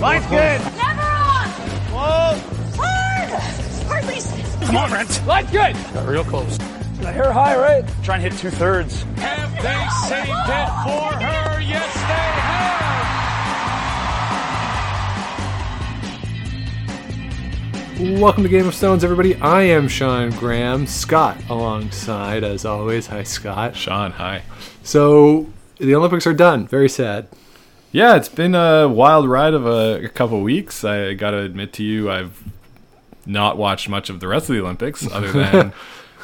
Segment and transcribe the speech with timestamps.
[0.00, 0.60] Line's good.
[0.76, 1.48] Never on!
[1.90, 2.38] Whoa.
[2.76, 3.30] Hard!
[3.88, 4.20] Hardly.
[4.66, 5.26] Come on, Brent.
[5.26, 5.74] Line's good.
[5.94, 6.58] Got real close.
[6.98, 7.82] The hair high, right?
[8.02, 9.04] Try and hit two thirds.
[9.16, 11.60] Have they saved it for her?
[11.62, 12.26] Yes, they
[18.02, 18.20] have.
[18.20, 19.34] Welcome to Game of Stones, everybody.
[19.36, 20.86] I am Sean Graham.
[20.86, 23.06] Scott alongside, as always.
[23.06, 23.74] Hi, Scott.
[23.74, 24.42] Sean, hi.
[24.82, 25.46] So
[25.78, 26.66] the Olympics are done.
[26.66, 27.28] Very sad.
[27.96, 30.84] Yeah, it's been a wild ride of a, a couple weeks.
[30.84, 32.44] I got to admit to you, I've
[33.24, 35.72] not watched much of the rest of the Olympics other than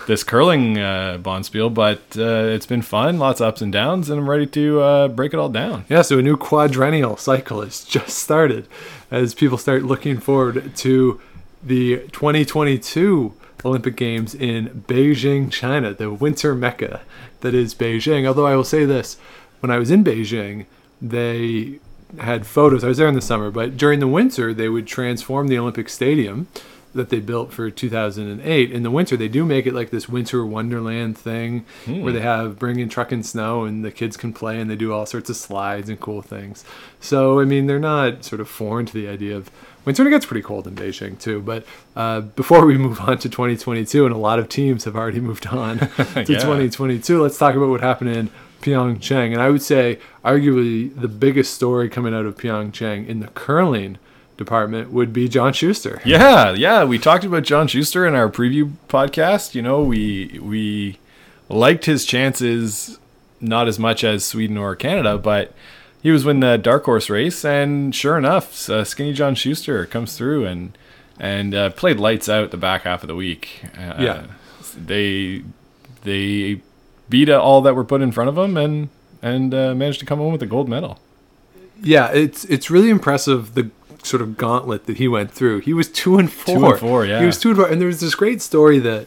[0.07, 4.21] this curling uh, bonspiel, but uh, it's been fun, lots of ups and downs, and
[4.21, 5.87] I'm ready to uh, break it all down.
[5.89, 8.69] Yeah, so a new quadrennial cycle has just started
[9.11, 11.23] as people start looking forward to
[11.63, 13.33] the 2022
[13.65, 17.01] Olympic Games in Beijing, China, the winter mecca
[17.41, 18.27] that is Beijing.
[18.29, 19.17] Although I will say this,
[19.61, 20.67] when I was in Beijing,
[21.03, 21.81] they
[22.19, 22.85] had photos.
[22.85, 25.89] I was there in the summer, but during the winter, they would transform the Olympic
[25.89, 26.47] Stadium
[26.95, 30.45] that they built for 2008 in the winter they do make it like this winter
[30.45, 34.61] wonderland thing where they have bring in truck and snow and the kids can play
[34.61, 36.67] and they do all sorts of slides and cool things
[37.01, 39.51] so i mean they're not sort of foreign to the idea of
[39.87, 41.65] winter and it gets pretty cold in beijing too but
[41.97, 45.47] uh, before we move on to 2022 and a lot of teams have already moved
[45.47, 45.87] on to
[46.29, 46.41] Yeah.
[46.41, 48.29] 2022 let's talk about what happened in
[48.63, 53.27] Pyeongchang, and I would say arguably the biggest story coming out of Pyeongchang in the
[53.29, 53.99] curling
[54.39, 56.01] department would be John Schuster.
[56.05, 56.85] Yeah, yeah.
[56.85, 59.55] We talked about John Schuster in our preview podcast.
[59.55, 60.99] You know, we we
[61.49, 62.99] liked his chances
[63.41, 65.53] not as much as Sweden or Canada, but
[66.03, 70.17] he was winning the dark horse race, and sure enough, uh, Skinny John Schuster comes
[70.17, 70.77] through and
[71.21, 73.65] and uh, played lights out the back half of the week.
[73.77, 74.23] Uh, Yeah.
[74.77, 75.43] they
[76.05, 76.61] they
[77.13, 78.89] beat all that were put in front of him and
[79.21, 80.99] and uh, managed to come home with a gold medal.
[81.81, 83.71] Yeah, it's it's really impressive the
[84.03, 85.61] sort of gauntlet that he went through.
[85.61, 86.57] He was two and four.
[86.57, 87.21] Two and four, yeah.
[87.21, 89.07] He was two and four, and there was this great story that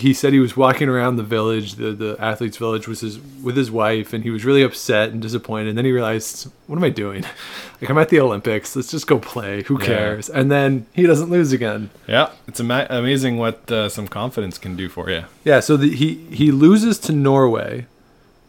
[0.00, 3.56] he said he was walking around the village, the the athletes' village, was his with
[3.56, 5.68] his wife, and he was really upset and disappointed.
[5.70, 7.24] And then he realized, what am I doing?
[7.80, 8.74] Like I'm at the Olympics.
[8.74, 9.62] Let's just go play.
[9.62, 9.86] Who Yeah.
[9.86, 10.28] cares?
[10.28, 11.90] And then he doesn't lose again.
[12.08, 15.22] Yeah, it's ama- amazing what uh, some confidence can do for you.
[15.44, 17.86] Yeah, so the, he he loses to Norway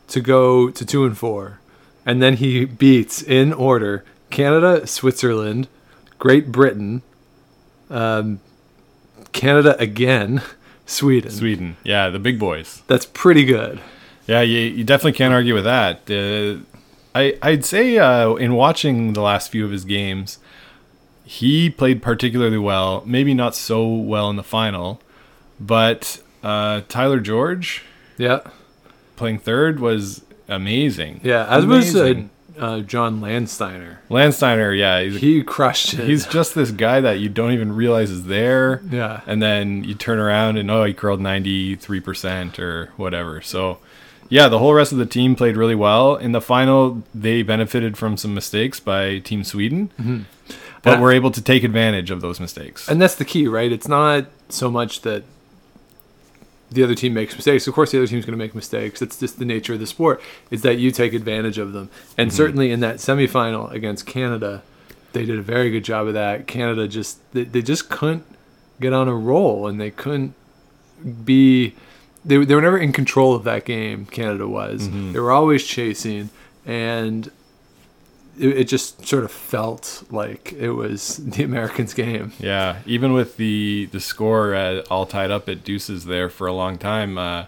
[0.07, 1.59] to go to two and four,
[2.07, 5.67] and then he beats in order Canada, Switzerland,
[6.17, 7.03] Great Britain,
[7.91, 8.39] um,
[9.31, 10.41] Canada again,
[10.89, 11.31] Sweden.
[11.31, 12.81] Sweden, yeah, the big boys.
[12.87, 13.79] That's pretty good.
[14.27, 16.09] Yeah, you, you definitely can't argue with that.
[16.09, 16.63] Uh,
[17.15, 20.37] I I'd say uh, in watching the last few of his games,
[21.25, 23.03] he played particularly well.
[23.05, 25.01] Maybe not so well in the final,
[25.59, 27.83] but uh, Tyler George
[28.17, 28.39] Yeah,
[29.15, 31.21] playing third was amazing.
[31.23, 31.45] yeah.
[31.49, 31.93] As was
[32.59, 33.97] uh, John Landsteiner.
[34.09, 34.77] Landsteiner.
[34.77, 36.07] Yeah, he's, He crushed it.
[36.07, 38.81] he's just this guy that you don't even realize is there.
[38.91, 39.21] yeah.
[39.25, 43.77] and then you turn around and oh he curled 93% or whatever so
[44.29, 47.97] yeah the whole rest of the team played really well in the final they benefited
[47.97, 50.25] from some mistakes by team sweden
[50.83, 53.71] but Uh, were able to take advantage of those mistakes And that's the key, right?
[53.71, 55.23] It's not so much that
[56.71, 57.67] the other team makes mistakes.
[57.67, 59.01] Of course, the other team's going to make mistakes.
[59.01, 60.21] It's just the nature of the sport.
[60.51, 61.89] Is that you take advantage of them.
[62.17, 62.37] And mm-hmm.
[62.37, 64.63] certainly in that semifinal against Canada,
[65.13, 66.47] they did a very good job of that.
[66.47, 68.25] Canada just they, they just couldn't
[68.79, 70.35] get on a roll, and they couldn't
[71.25, 71.75] be.
[72.25, 74.05] They, they were never in control of that game.
[74.05, 74.87] Canada was.
[74.87, 75.13] Mm-hmm.
[75.13, 76.29] They were always chasing,
[76.65, 77.31] and
[78.39, 82.31] it, it just sort of felt like it was the Americans' game.
[82.39, 86.53] yeah even with the the score uh, all tied up at deuces there for a
[86.53, 87.45] long time uh,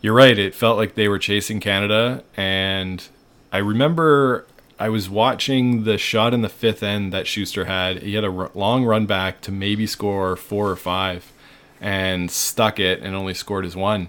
[0.00, 2.22] you're right it felt like they were chasing canada.
[2.36, 3.06] And
[3.52, 4.46] i remember
[4.78, 8.02] i was watching the shot in the fifth end that schuster had.
[8.02, 11.32] He had a r- long run back to maybe score four or five
[11.80, 14.08] and stuck it and only scored his one.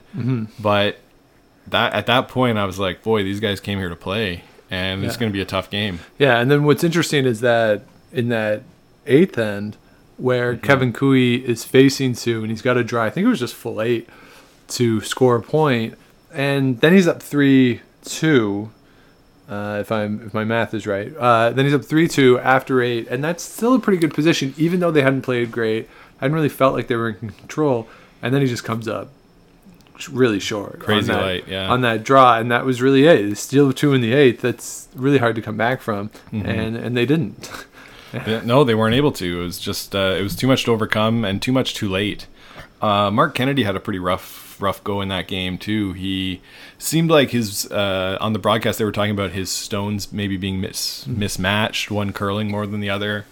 [0.60, 0.98] But
[1.68, 4.44] that at that point i was like boy these guys came here to play
[4.74, 7.84] and it's going to be a tough game Yeah, and then what's interesting is that
[8.12, 8.64] in that
[9.06, 9.78] eighth end,
[10.18, 10.66] where Mm-hmm.
[10.66, 13.04] Kevin Koe is facing Sue, and he's got to draw.
[13.04, 14.08] I think it was just full eight
[14.70, 15.96] to score a point,
[16.34, 18.70] and then he's up three two.
[19.50, 22.82] Uh, if I'm if my math is right, uh, then he's up three two after
[22.82, 26.26] eight, and that's still a pretty good position, even though they hadn't played great, I
[26.26, 27.88] hadn't really felt like they were in control,
[28.22, 29.10] and then he just comes up
[30.10, 31.70] really short, Crazy that- light, yeah.
[31.70, 33.36] on that draw, and that was really it.
[33.38, 34.42] Steal two in the eighth.
[34.42, 36.46] That's really hard to come back from, Mm-hmm.
[36.48, 37.50] and and they didn't.
[38.46, 39.42] No, they weren't able to.
[39.42, 42.28] It was just uh, it was too much to overcome and too much too late.
[42.80, 45.94] Uh, Marc Kennedy had a pretty rough rough go in that game too.
[45.94, 46.40] He
[46.78, 50.62] seemed like his uh, on the broadcast they were talking about his stones maybe being
[50.62, 53.26] mis- mismatched, one curling more than the other,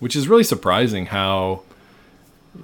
[0.00, 1.06] which is really surprising.
[1.06, 1.62] How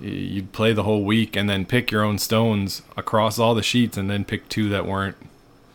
[0.01, 3.97] you'd play the whole week and then pick your own stones across all the sheets
[3.97, 5.17] and then pick two that weren't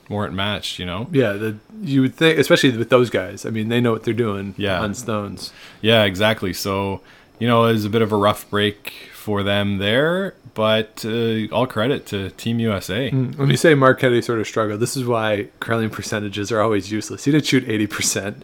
[0.09, 0.79] weren't matched.
[0.79, 1.07] You know?
[1.11, 3.45] Yeah, the, you would think, especially with those guys.
[3.45, 4.79] I mean, they know what they're doing Yeah.
[4.81, 5.51] on stones.
[5.81, 6.53] Yeah, exactly.
[6.53, 7.01] So,
[7.39, 11.47] you know, it was a bit of a rough break for them there, but uh,
[11.53, 13.09] all credit to Team USA.
[13.09, 16.91] When you say Marc Kennedy sort of struggled, this is why curling percentages are always
[16.91, 17.23] useless.
[17.23, 18.41] He did shoot 80%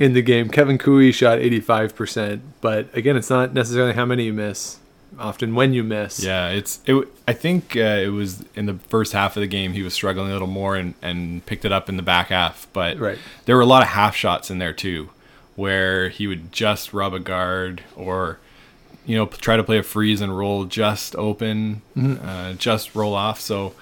[0.00, 0.48] in the game.
[0.50, 4.78] Kevin Koe shot 85%, but again, it's not necessarily how many you miss,
[5.18, 6.22] often when you miss.
[6.22, 7.08] Yeah, it's it.
[7.26, 10.30] I think uh, it was in the first half of the game he was struggling
[10.30, 12.66] a little more and, and picked it up in the back half.
[12.72, 13.18] But Right.
[13.44, 15.10] there were a lot of half shots in there too,
[15.56, 18.38] where he would just rub a guard or
[19.06, 23.40] you know try to play a freeze and roll just open, uh, just roll off.
[23.40, 23.74] So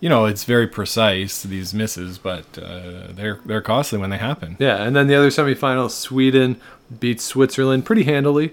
[0.00, 4.56] you know it's very precise these misses, but uh, they're they're costly when they happen.
[4.58, 6.60] Yeah, and then the other semifinal, Sweden
[7.00, 8.52] beats Switzerland pretty handily.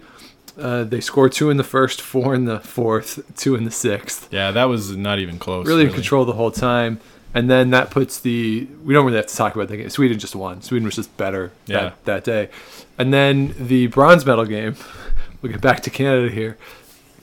[0.57, 4.27] Uh, they score two in the first, four in the fourth, two in the sixth.
[4.31, 5.65] Yeah, that was not even close.
[5.67, 6.99] Really in control the whole time.
[7.33, 9.89] And then that puts the we don't really have to talk about that game.
[9.89, 10.61] Sweden just won.
[10.61, 11.81] Sweden was just better Yeah.
[12.03, 12.49] that, that day.
[12.97, 14.75] And then the bronze medal game.
[15.41, 16.55] We'll get back to Canada here.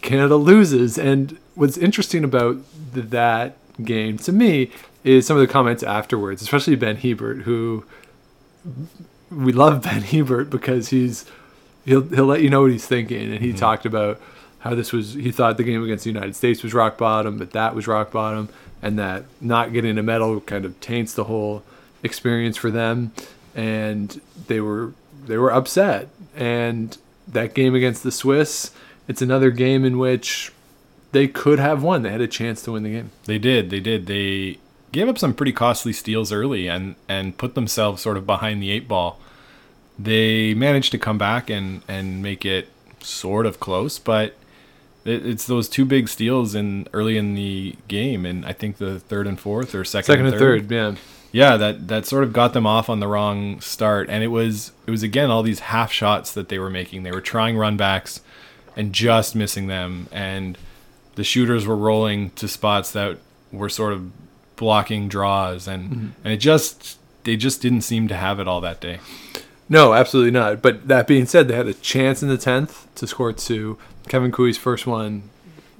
[0.03, 2.57] Canada loses, and what's interesting about
[2.93, 4.73] the, that game to me
[5.05, 7.85] is some of the comments afterwards, especially Ben Hebert, who
[9.31, 11.27] we love Ben Hebert because he's
[11.89, 13.59] he'll he'll let you know what he's thinking, and he mm-hmm.
[13.59, 14.21] talked about
[14.61, 17.53] how this was he thought the game against the United States was rock bottom, but
[17.53, 18.49] that was rock bottom,
[18.83, 21.63] and that not getting a medal kind of taints the whole
[22.03, 23.13] experience for them,
[23.55, 24.93] and they were
[25.27, 28.71] they were upset, and that game against the Swiss,
[29.07, 30.53] it's another game in which
[31.13, 32.03] they could have won.
[32.03, 33.11] They had a chance to win the game.
[33.25, 33.71] They did.
[33.71, 34.07] They did.
[34.07, 34.59] They
[34.93, 38.71] gave up some pretty costly steals early and and put themselves sort of behind the
[38.71, 39.19] eight ball.
[39.99, 42.69] They managed to come back and and make it
[43.01, 44.35] sort of close, but
[45.05, 49.01] it, it's those two big steals in early in the game, and I think the
[49.01, 50.95] third and fourth or second, Second and third, yeah.
[51.33, 54.73] yeah, that that sort of got them off on the wrong start, and it was
[54.87, 57.03] it was again all these half shots that they were making.
[57.03, 58.21] They were trying run backs
[58.77, 60.57] and just missing them, and
[61.17, 63.19] the shooters were rolling to spots that
[63.51, 64.11] were sort of
[64.57, 66.09] blocking draws, and mm-hmm.
[66.25, 69.01] and it just they just didn't seem to have it all that day.
[69.69, 70.63] No, absolutely not.
[70.63, 73.79] But that being said, they had a chance in the tenth to score two.
[74.09, 75.25] Kevin Koe's first one,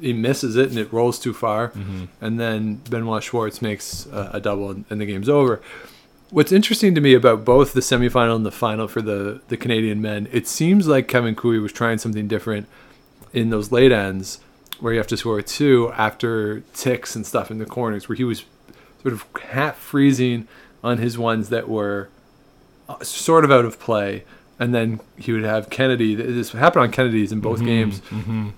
[0.01, 2.05] he misses it and it rolls too far, mm-hmm.
[2.21, 5.61] and then Benoit Schwarz makes a, a double and, and the game's over.
[6.31, 10.03] What's interesting to me about both the semifinal and the final for the the Canadian
[10.03, 12.69] men, it seems like Kevin Koe was trying something different
[13.33, 14.41] in those late ends
[14.79, 18.25] where you have to score two after ticks and stuff in the corners, where he
[18.25, 18.45] was
[19.03, 20.47] sort of half freezing
[20.85, 22.09] on his ones that were
[22.89, 24.25] Uh, sort of out of play,
[24.59, 26.15] and then he would have Kennedy.
[26.15, 28.49] This happened on Kennedy's in both mm-hmm, games, mm-hmm.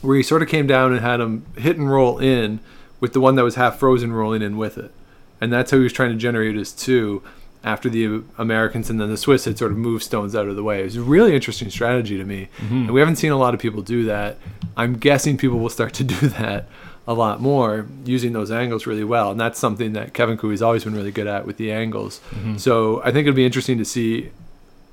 [0.00, 2.60] where he sort of came down and had him hit and roll in
[3.00, 4.92] with the one that was half frozen rolling in with it,
[5.40, 7.22] and that's how he was trying to generate his two.
[7.64, 10.62] After the Americans and then the Swiss had sort of moved stones out of the
[10.62, 10.82] way.
[10.82, 12.74] It was a really interesting strategy to me, mm-hmm.
[12.74, 14.36] and we haven't seen a lot of people do that.
[14.76, 16.68] I'm guessing people will start to do that
[17.06, 19.30] a lot more using those angles really well.
[19.30, 22.20] And that's something that Kevin Koe's always been really good at with the angles.
[22.30, 22.56] Mm-hmm.
[22.56, 24.30] So I think it'll be interesting to see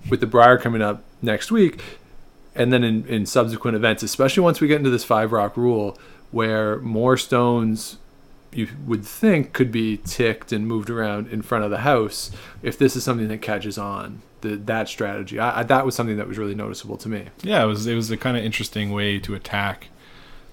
[0.10, 1.82] with the Brier coming up next week
[2.56, 5.98] and then in, in subsequent events, especially once we get into this five rock rule
[6.32, 7.98] where more stones
[8.54, 12.78] you would think could be ticked and moved around in front of the house if
[12.78, 16.28] this is something that catches on the, that strategy I, I, that was something that
[16.28, 19.20] was really noticeable to me Yeah, it was it was a kind of interesting way
[19.20, 19.88] to attack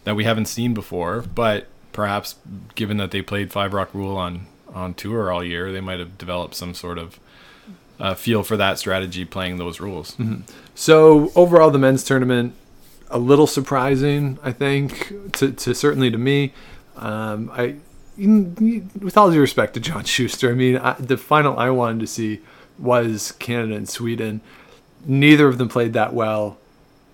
[0.08, 2.36] that we haven't seen before, but perhaps
[2.74, 6.16] given that they played Five Rock Rule on on tour all year, they might have
[6.16, 7.20] developed some sort of
[8.00, 10.16] uh, feel for that strategy playing those rules.
[10.74, 12.54] So overall, the men's tournament
[13.10, 16.54] a little surprising, I think, to, to certainly to me.
[16.96, 17.76] Um, I,
[18.16, 22.06] with all due respect to John Schuster, I mean, I, the final I wanted to
[22.06, 22.40] see
[22.78, 24.40] was Canada and Sweden.
[25.04, 26.56] Neither of them played that well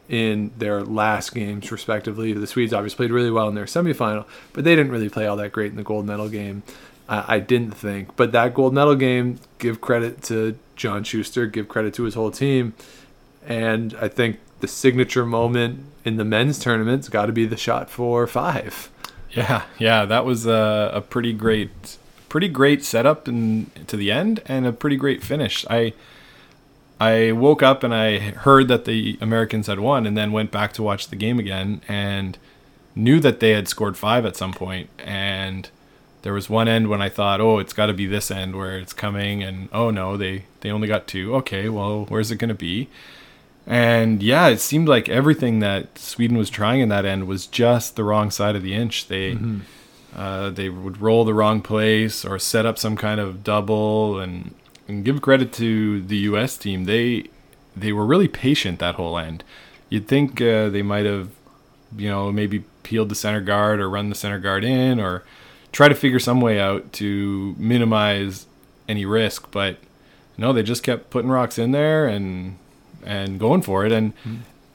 [0.08, 2.32] in their last games, respectively.
[2.32, 5.36] The Swedes obviously played really well in their semifinal, but they didn't really play all
[5.36, 6.62] that great in the gold medal game.
[7.06, 11.92] I, didn't think, but that gold medal game, give credit to John Schuster, give credit
[11.94, 12.72] to his whole team.
[13.46, 17.90] And I think the signature moment in the men's tournament's got to be the shot
[17.90, 18.90] for five.
[19.30, 21.98] Yeah, yeah, that was a, a pretty great,
[22.30, 25.66] pretty great setup and to the end, and a pretty great finish.
[25.68, 25.92] I
[27.00, 30.72] I woke up and I heard that the Americans had won, and then went back
[30.74, 32.38] to watch the game again, and
[32.94, 34.88] knew that they had scored five at some point.
[34.98, 35.68] and
[36.24, 38.78] there was one end when I thought, oh, it's got to be this end where
[38.78, 41.34] it's coming, and oh no, they they only got two.
[41.36, 42.88] Okay, well, where's it going to be?
[43.66, 47.96] And yeah, it seemed like everything that Sweden was trying in that end was just
[47.96, 49.08] the wrong side of the inch.
[49.08, 49.32] They
[50.16, 54.18] uh, they would roll the wrong place or set up some kind of double.
[54.18, 54.54] And,
[54.88, 56.56] and give credit to the U.S.
[56.56, 56.84] team.
[56.84, 57.28] They
[57.76, 59.44] they were really patient that whole end.
[59.88, 61.30] You'd think uh, they might have,
[61.96, 65.24] you know, maybe peeled the center guard or run the center guard in or
[65.72, 68.46] try to figure some way out to minimize
[68.88, 69.50] any risk.
[69.50, 69.78] But
[70.36, 72.58] no, they just kept putting rocks in there and
[73.04, 73.92] and going for it.
[73.92, 74.12] And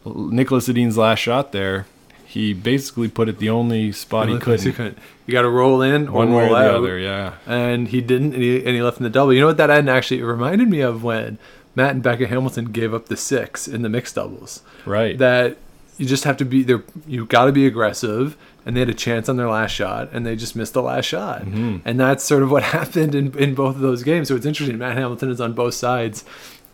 [0.06, 1.88] Nicholas Edin's last shot there,
[2.30, 4.96] he basically put it the only spot he couldn't.
[5.26, 6.76] You got to roll in or One way roll or the out.
[6.76, 7.34] other, yeah.
[7.48, 9.34] and he didn't, and he, and he left in the double.
[9.34, 11.40] You know what that end actually reminded me of when
[11.74, 14.62] Matt and Becca Hamilton gave up the six in the mixed doubles.
[14.86, 15.18] Right.
[15.18, 15.58] That
[15.98, 16.84] you just have to be there.
[17.08, 20.24] You got to be aggressive, and they had a chance on their last shot, and
[20.24, 21.46] they just missed the last shot.
[21.46, 21.78] Mm-hmm.
[21.84, 24.28] And that's sort of what happened in in both of those games.
[24.28, 24.78] So it's interesting.
[24.78, 26.24] Matt Hamilton is on both sides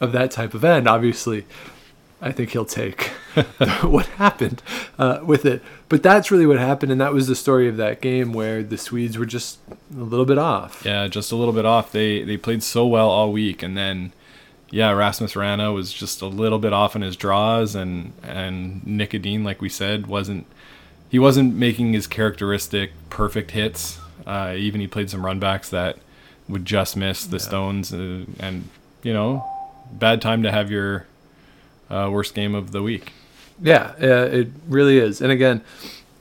[0.02, 0.86] of that type of end.
[0.86, 1.46] Obviously,
[2.25, 3.03] I think he'll take
[3.84, 4.63] what happened
[4.98, 5.62] uh, with it.
[5.89, 8.79] But that's really what happened, and that was the story of that game where the
[8.79, 10.84] Swedes were just a little bit off.
[10.84, 11.91] Yeah, just a little bit off.
[11.91, 14.12] They they played so well all week, and then
[14.72, 19.13] yeah, Rasmus Wranå was just a little bit off in his draws, and and Nick
[19.13, 20.48] Edin, like we said, wasn't
[21.08, 24.00] he wasn't making his characteristic perfect hits.
[24.25, 26.00] Uh, even he played some runbacks that
[26.50, 28.67] would just miss the stones, uh, and
[29.03, 29.46] you know,
[29.91, 31.05] bad time to have your
[31.89, 33.13] uh, worst game of the week.
[33.62, 35.22] Yeah, uh, it really is.
[35.22, 35.63] And again,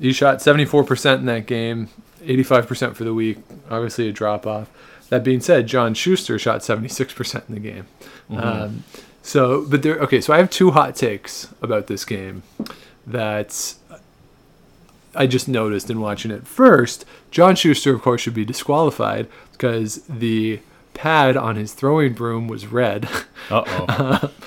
[0.00, 1.88] he shot 74% in that game,
[2.22, 3.38] 85% for the week.
[3.70, 4.70] Obviously, a drop off.
[5.08, 7.86] That being said, John Schuster shot 76% in the game.
[8.30, 8.84] Um,
[9.22, 12.42] so, but there, okay, so I have two hot takes about this game
[13.06, 13.74] that
[15.14, 16.46] I just noticed in watching it.
[16.46, 20.60] First, John Schuster, of course, should be disqualified because the
[20.94, 23.08] pad on his throwing broom was red.
[23.50, 24.30] Uh oh.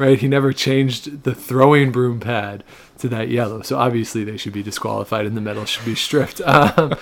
[0.00, 0.18] right?
[0.18, 2.64] He never changed the throwing broom pad
[2.98, 3.62] to that yellow.
[3.62, 6.40] So obviously they should be disqualified and the medal should be stripped.
[6.46, 6.94] Um,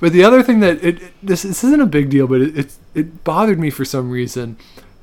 [0.00, 2.56] but the other thing that it, it- this this isn't a big deal, but it
[2.58, 4.56] it, it bothered me for some reason.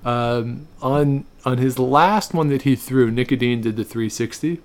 [0.06, 4.62] Um, on on his last one that he threw, Nick Edin did the 360,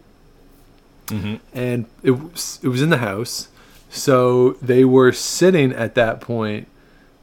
[1.54, 3.49] and it was it was in the house.
[3.88, 6.68] So they were sitting at that point.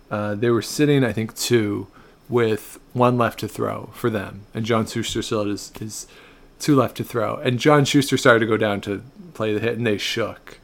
[0.09, 1.87] Uh, they were sitting, I think, two
[2.29, 6.07] with one left to throw for them, and John Schuster still had his, his
[6.59, 9.03] two left to throw, and John Schuster started to go down to
[9.33, 10.59] play the hit, and they shook.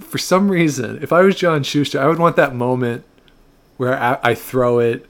[0.00, 3.04] For some reason, if I was John Schuster, I would want that moment
[3.76, 5.06] where I, I throw it,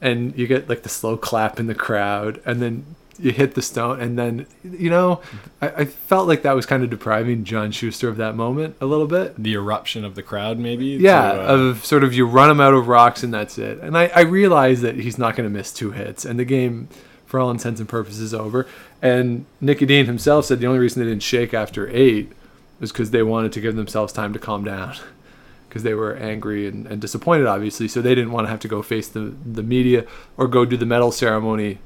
[0.00, 3.62] and you get like the slow clap in the crowd, and then you hit the
[3.62, 5.20] stone, and then you know,
[5.60, 8.86] I, I felt like that was kind of depriving John Schuster of that moment a
[8.86, 9.42] little bit.
[9.42, 10.86] the eruption of the crowd, maybe.
[10.86, 13.78] Yeah, to, uh, of sort of you run him out of rocks and that's it.
[13.80, 16.88] And I, I realize that he's not going to miss two hits, and the game,
[17.26, 18.66] for all intents and purposes, is over.
[19.02, 22.32] And Nick Edin himself said the only reason they didn't shake after eight
[22.80, 24.94] was because they wanted to give themselves time to calm down,
[25.68, 27.88] because they were angry and, and disappointed, obviously.
[27.88, 30.06] So they didn't want to have to go face the the media
[30.36, 31.78] or go do the medal ceremony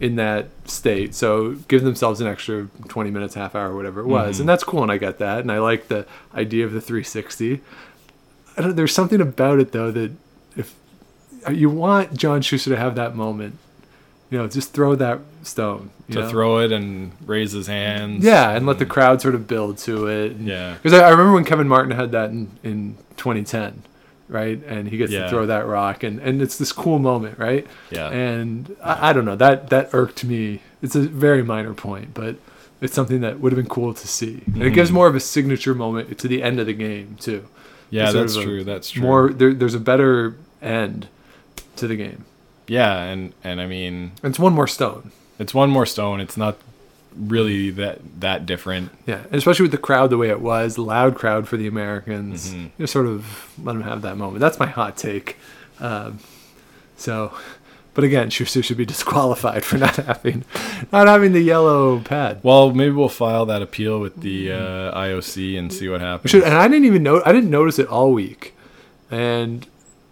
[0.00, 1.14] in that state.
[1.14, 4.40] So give themselves an extra 20 minutes, half hour, whatever it was.
[4.40, 4.82] And that's cool.
[4.82, 5.40] And I get that.
[5.40, 7.60] And I like the idea of the 360.
[8.58, 10.12] I don't, there's something about it though that
[10.56, 10.74] if
[11.46, 13.56] uh, you want John Schuster to have that moment,
[14.30, 15.90] you know, just throw that stone.
[16.08, 16.28] You to know?
[16.28, 18.24] throw it and raise his hands.
[18.24, 20.32] Yeah, and let the crowd sort of build to it.
[20.32, 20.74] And- Yeah.
[20.74, 23.82] Because I, I remember when Kevin Martin had that in, in 2010,
[24.28, 24.60] right?
[24.66, 25.24] And he gets Yeah.
[25.24, 27.66] to throw that rock, and, and it's this cool moment, right?
[27.90, 28.08] Yeah.
[28.08, 30.60] And I, I don't know, that, that irked me.
[30.82, 32.36] It's a very minor point, but
[32.80, 34.42] it's something that would have been cool to see.
[34.46, 37.40] And it gives more of a signature moment to the end of the game, too.
[37.40, 37.46] Mm-hmm.
[37.90, 38.64] Yeah, that's true.
[38.64, 39.02] That's true.
[39.02, 41.08] More, there, there's a better end
[41.76, 42.24] to the game.
[42.66, 45.12] Yeah, and and I mean, it's one more stone.
[45.38, 46.20] it's one more stone.
[46.20, 46.56] It's not
[47.16, 48.90] really that that different.
[49.06, 52.50] Yeah, and especially with the crowd the way it was, loud crowd for the Americans,
[52.50, 52.60] Mm-hmm.
[52.60, 54.40] you know, sort of let them have that moment.
[54.40, 55.36] That's my hot take.
[55.80, 56.18] Um,
[56.96, 57.32] so,
[57.94, 60.44] but again, Schuster should be disqualified for not having
[60.92, 62.40] not having the yellow pad.
[62.42, 66.30] Well, maybe we'll file that appeal with the uh, IOC and see what happens.
[66.30, 68.54] Should, and I didn't even know I didn't notice it all week,
[69.10, 69.66] and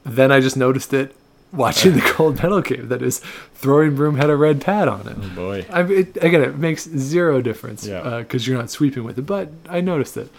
[0.04, 1.14] then I just noticed it
[1.54, 2.88] watching the gold medal game.
[2.88, 3.18] That his
[3.54, 5.16] throwing broom had a red pad on it.
[5.20, 5.66] Oh boy.
[5.70, 8.18] I it, again, it makes zero difference Yeah.
[8.20, 9.22] because you're not sweeping with it.
[9.26, 10.30] But I noticed it.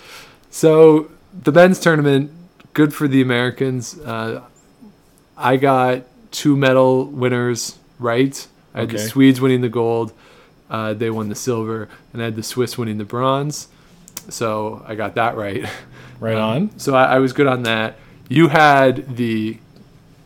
[0.51, 2.31] So the men's tournament,
[2.74, 4.00] good for the Americans.
[4.00, 4.43] Uh,
[5.38, 8.48] I got two medal winners right.
[8.74, 10.12] I had the Swedes winning the gold.
[10.69, 13.67] Uh, they won the silver, and I had the Swiss winning the bronze.
[14.29, 15.65] so I got that right.
[16.19, 16.77] Right on.
[16.79, 17.98] So I, I was good on that.
[18.29, 19.57] You had the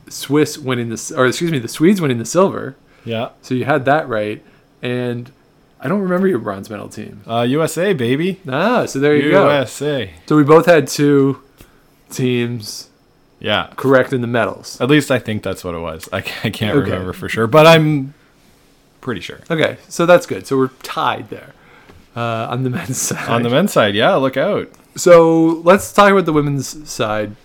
[0.09, 2.75] Swiss winning the, or excuse me, the Swedes winning the silver.
[3.05, 3.29] Yeah.
[3.41, 4.43] So you had that right,
[4.81, 5.31] and
[5.79, 7.21] I don't remember your bronze medal team.
[7.27, 8.39] Uh, USA baby.
[8.47, 9.49] Ah, so there you go.
[9.49, 10.11] USA.
[10.25, 11.41] So we both had two
[12.09, 12.89] teams
[13.39, 13.71] Yeah.
[13.77, 14.79] correct in the medals.
[14.81, 16.09] At least I think that's what it was.
[16.11, 16.91] I, I can't Okay.
[16.91, 18.13] remember for sure, but I'm
[19.01, 19.39] pretty sure.
[19.49, 20.45] Okay, so that's good.
[20.45, 21.53] So we're tied there
[22.15, 23.29] uh, on the men's side.
[23.29, 24.67] On the men's side, yeah, look out.
[24.95, 27.35] So let's talk about the women's side.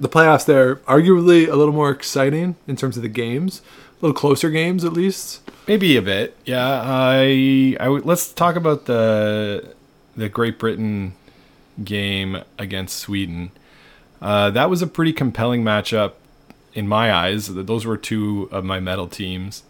[0.00, 3.62] The playoffs there, arguably a little more exciting in terms of the games,
[4.00, 5.40] a little closer games at least.
[5.66, 6.36] Maybe a bit.
[6.44, 9.74] Yeah, I let's talk about the
[10.16, 11.14] the Great Britain
[11.82, 13.50] game against Sweden.
[14.20, 16.12] Uh, that was a pretty compelling matchup
[16.74, 17.52] in my eyes.
[17.52, 19.62] Those were two of my medal teams.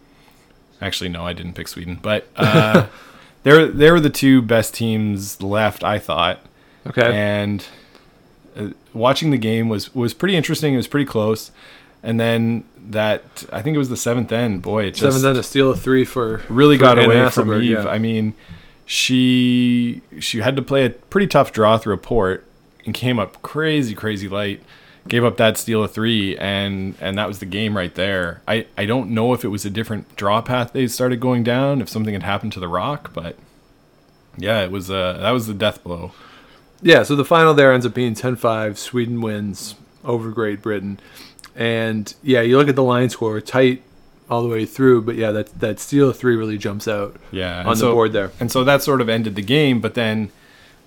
[0.80, 2.86] Actually, no, I didn't pick Sweden, but uh,
[3.42, 5.82] they're they were the two best teams left.
[5.82, 6.40] I thought.
[6.86, 7.12] Okay.
[7.12, 7.66] and
[8.92, 10.74] watching the game was was pretty interesting.
[10.74, 11.50] It was pretty close,
[12.02, 14.62] and then that I think it was the seventh end.
[14.62, 17.30] Boy, it just Seven then to steal a three for really for got Anna away
[17.30, 17.70] from Eve.
[17.70, 17.88] yeah.
[17.88, 18.34] I mean,
[18.86, 22.44] she she had to play a pretty tough draw through a port
[22.84, 24.62] and came up crazy crazy light.
[25.06, 28.42] Gave up that steal of three, and and that was the game right there.
[28.46, 31.80] I I don't know if it was a different draw path they started going down,
[31.80, 33.36] if something had happened to the rock, but
[34.36, 36.12] yeah, it was uh that was the death blow.
[36.82, 38.76] Yeah, so the final there ends up being 10-5.
[38.76, 41.00] Sweden wins over Great Britain.
[41.56, 43.82] And yeah, you look at the line score, tight
[44.30, 47.60] all the way through, but yeah, that that steal of three really jumps out Yeah,
[47.60, 48.30] on the so- board there.
[48.38, 49.80] And so that sort of ended the game.
[49.80, 50.30] But then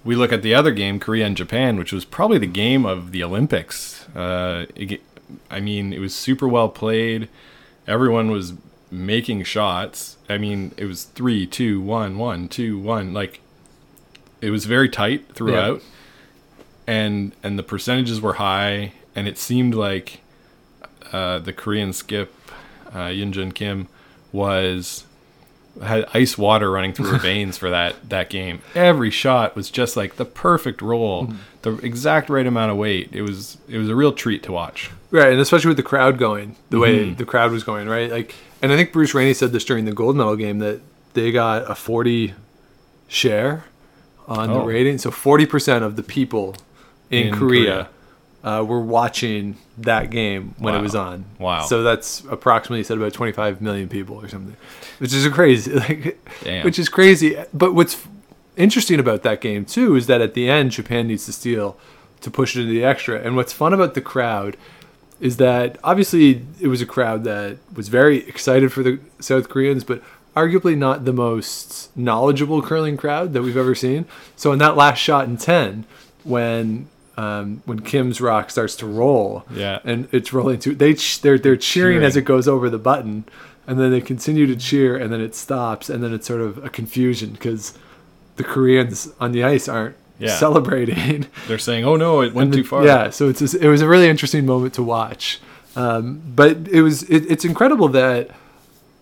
[0.06, 3.12] we look at the other game, Korea and Japan, which was probably the game of
[3.12, 4.08] the Olympics.
[4.16, 5.02] Uh, it,
[5.50, 7.28] I mean, it was super well played.
[7.88, 8.54] Everyone was
[8.90, 10.18] making shots.
[10.30, 13.14] I mean, it was three, two, one, one, two, one.
[13.14, 13.41] Like
[14.42, 15.82] it was very tight throughout,
[16.88, 20.22] and and the percentages were high, and it seemed like
[21.12, 22.34] uh, the Korean skip
[22.94, 23.88] uh, Eunjung Kim
[24.32, 25.06] was
[25.82, 28.62] had ice water running through her veins for that that game.
[28.76, 33.10] Every shot was just like the perfect roll, the exact right amount of weight.
[33.14, 34.90] It was it was a real treat to watch.
[35.12, 37.16] Right, and especially with the crowd going the way Mm-hmm.
[37.16, 38.10] the crowd was going, right?
[38.10, 40.80] Like, and I think Bruce Rainey said this during the gold medal game that
[41.14, 42.34] they got a forty
[43.10, 43.66] share
[44.28, 44.66] on the Oh.
[44.66, 44.98] rating.
[44.98, 46.56] So forty percent of the people
[47.10, 47.90] in, In Korea,
[48.44, 51.26] Uh, were watching that game when it was on.
[51.38, 51.62] Wow.
[51.62, 54.56] So that's approximately said about twenty five million people or something,
[55.00, 56.64] which is a crazy, like, Damn.
[56.64, 57.38] which is crazy.
[57.54, 57.98] But what's
[58.58, 61.78] interesting about that game too is that at the end Japan needs to steal
[62.22, 63.20] to push it into the extra.
[63.20, 64.58] And what's fun about the crowd
[65.20, 69.84] is that obviously it was a crowd that was very excited for the South Koreans,
[69.84, 70.02] but
[70.36, 74.06] arguably not the most knowledgeable curling crowd that we've ever seen.
[74.36, 75.86] So in that last shot in ten,
[76.24, 79.80] when um, when Kim's rock starts to roll, Yeah.
[79.84, 83.26] and it's rolling to they ch- they're they're cheering, as it goes over the button,
[83.68, 86.64] and then they continue to cheer, and then it stops, and then it's sort of
[86.64, 87.78] a confusion because
[88.38, 90.36] the Koreans on the ice aren't Yeah.
[90.38, 91.28] celebrating.
[91.48, 93.82] They're saying, "Oh no, it went And too far." Yeah, so it's just, it was
[93.82, 95.40] a really interesting moment to watch.
[95.76, 98.30] Um, but it was it, it's incredible that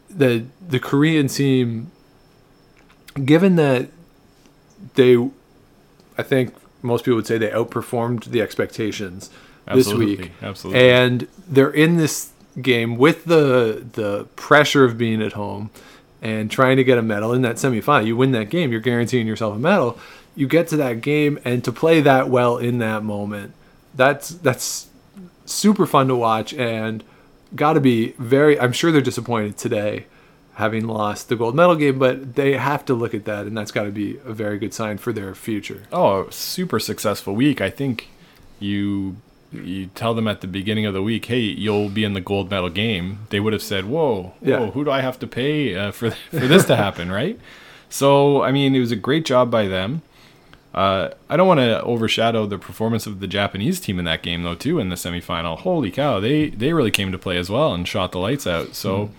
[0.09, 1.91] the the Korean team,
[3.23, 3.89] given that
[4.95, 5.17] they,
[6.17, 9.29] I think most people would say they outperformed the expectations
[9.67, 10.89] this Absolutely, week, absolutely.
[10.91, 15.69] and they're in this game with the the pressure of being at home
[16.21, 18.05] and trying to get a medal in that semifinal.
[18.05, 19.99] You win that game, you're guaranteeing yourself a medal.
[20.35, 23.53] You get to that game and to play that well in that moment,
[23.95, 24.87] that's that's
[25.45, 27.03] super fun to watch and
[27.55, 28.59] got to be very.
[28.59, 30.05] I'm sure they're disappointed today,
[30.55, 33.71] having lost the gold medal game, but they have to look at that, and that's
[33.71, 35.83] got to be a very good sign for their future.
[35.91, 37.61] oh, super successful week.
[37.61, 38.09] I think
[38.59, 39.17] you
[39.51, 42.51] you tell them at the beginning of the week, "Hey, you'll be in the gold
[42.51, 44.59] medal game." They would have said, "Whoa, Yeah.
[44.59, 47.39] whoa, who do I have to pay uh, for for this to happen?" Right?
[47.91, 50.03] So, I mean, it was a great job by them.
[50.73, 54.43] Uh, I don't want to overshadow the performance of the Japanese team in that game,
[54.43, 54.55] though.
[54.55, 57.87] Too in the semifinal, holy cow, they they really came to play as well and
[57.87, 58.75] shot the lights out.
[58.75, 59.09] So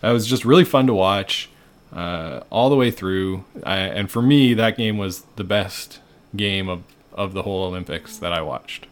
[0.00, 1.48] that was just really fun to watch
[1.92, 3.44] uh, all the way through.
[3.64, 6.00] I, and for me, that game was the best
[6.34, 6.82] game of
[7.14, 8.86] of the whole Olympics that I watched.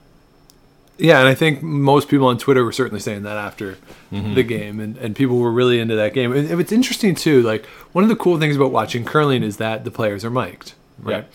[0.98, 3.76] Yeah, and I think most people on Twitter were certainly saying that after
[4.10, 6.32] the game, and, and people were really into that game.
[6.32, 7.42] And it's interesting too.
[7.42, 10.72] Like one of the cool things about watching curling is that the players are mic'd,
[10.98, 11.26] right?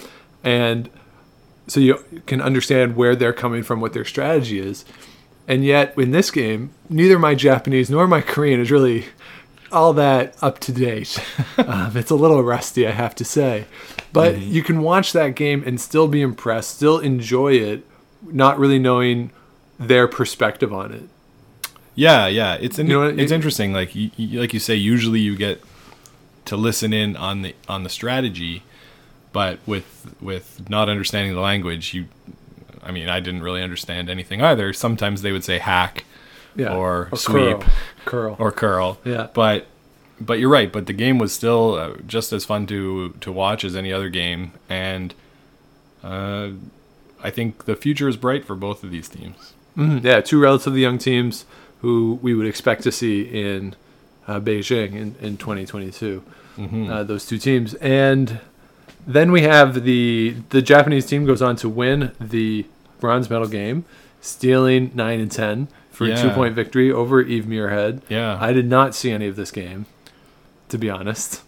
[0.43, 0.89] And
[1.67, 4.85] so you can understand where they're coming from, what their strategy is.
[5.47, 9.05] And yet, in this game, neither my Japanese nor my Korean is really
[9.71, 11.19] all that up to date.
[11.57, 13.65] um, it's a little rusty, I have to say.
[14.13, 17.85] But you can watch that game and still be impressed, still enjoy it,
[18.23, 19.31] not really knowing
[19.79, 21.03] their perspective on it.
[21.95, 23.73] Yeah, yeah, it's in, You know it's it- interesting.
[23.73, 25.61] Like you, you, like you say, usually you get
[26.45, 28.63] to listen in on the on the strategy,
[29.33, 32.05] but with with not understanding the language, you,
[32.83, 34.73] I mean, I didn't really understand anything either.
[34.73, 36.05] Sometimes they would say hack
[36.55, 36.75] Yeah.
[36.75, 37.17] or, curl.
[37.17, 37.63] sweep
[38.05, 38.35] Curl.
[38.39, 38.97] or curl.
[39.05, 39.27] Yeah.
[39.33, 39.67] but
[40.19, 40.71] but you're right.
[40.71, 44.09] But the game was still uh, just as fun to to watch as any other
[44.09, 45.13] game, and
[46.03, 46.49] uh,
[47.23, 49.53] I think the future is bright for both of these teams.
[49.77, 51.45] Mhm, Yeah, two relatively young teams
[51.81, 53.75] who we would expect to see in
[54.27, 56.23] uh, Beijing in, in 2022.
[56.59, 58.39] Uh, those two teams, and
[59.07, 62.65] then we have the the Japanese team goes on to win the
[62.99, 63.85] bronze medal game,
[64.21, 68.01] stealing nine and ten for a two point victory over Eve Muirhead.
[68.09, 68.37] Yeah.
[68.39, 69.85] I did not see any of this game,
[70.69, 71.41] to be honest.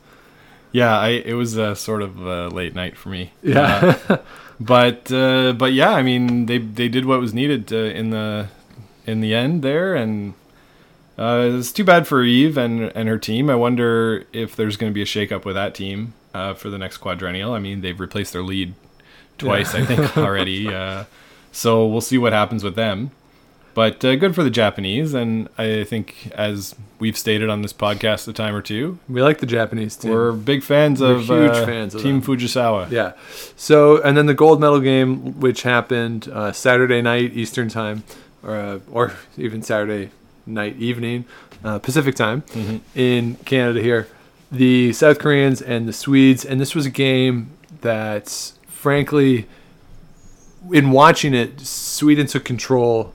[0.71, 3.31] Yeah, I it was a sort of a late night for me.
[3.43, 3.97] Yeah,
[4.59, 8.47] but uh, but yeah, I mean they they did what was needed to, in the
[9.05, 10.33] in the end there, and
[11.17, 13.51] uh, it's too bad for Eve and and her team.
[13.51, 16.78] I wonder if there's going to be a shakeup with that team uh, for the
[16.78, 17.54] next quadrennial.
[17.54, 18.74] I mean they've replaced their lead
[19.38, 20.74] twice, I think already.
[20.74, 21.06] Uh,
[21.52, 23.12] so we'll see what happens with them.
[23.74, 28.28] But uh, good for the Japanese, and I think as we've stated on this podcast
[28.28, 30.12] a time or two, we like the Japanese team.
[30.12, 32.38] we're big fans We're of huge uh, fans of Team them.
[32.38, 32.91] Fujisawa.
[32.91, 33.13] Yeah.
[33.56, 38.04] So, and then the gold medal game, which happened uh, Saturday night Eastern time,
[38.43, 40.12] or uh, or even Saturday
[40.46, 41.26] night evening
[41.63, 42.43] uh, Pacific time
[42.93, 43.82] in Canada.
[43.82, 44.08] Here,
[44.53, 49.47] the South Koreans and the Swedes, and this was a game that, frankly,
[50.71, 53.13] in watching it, Sweden took control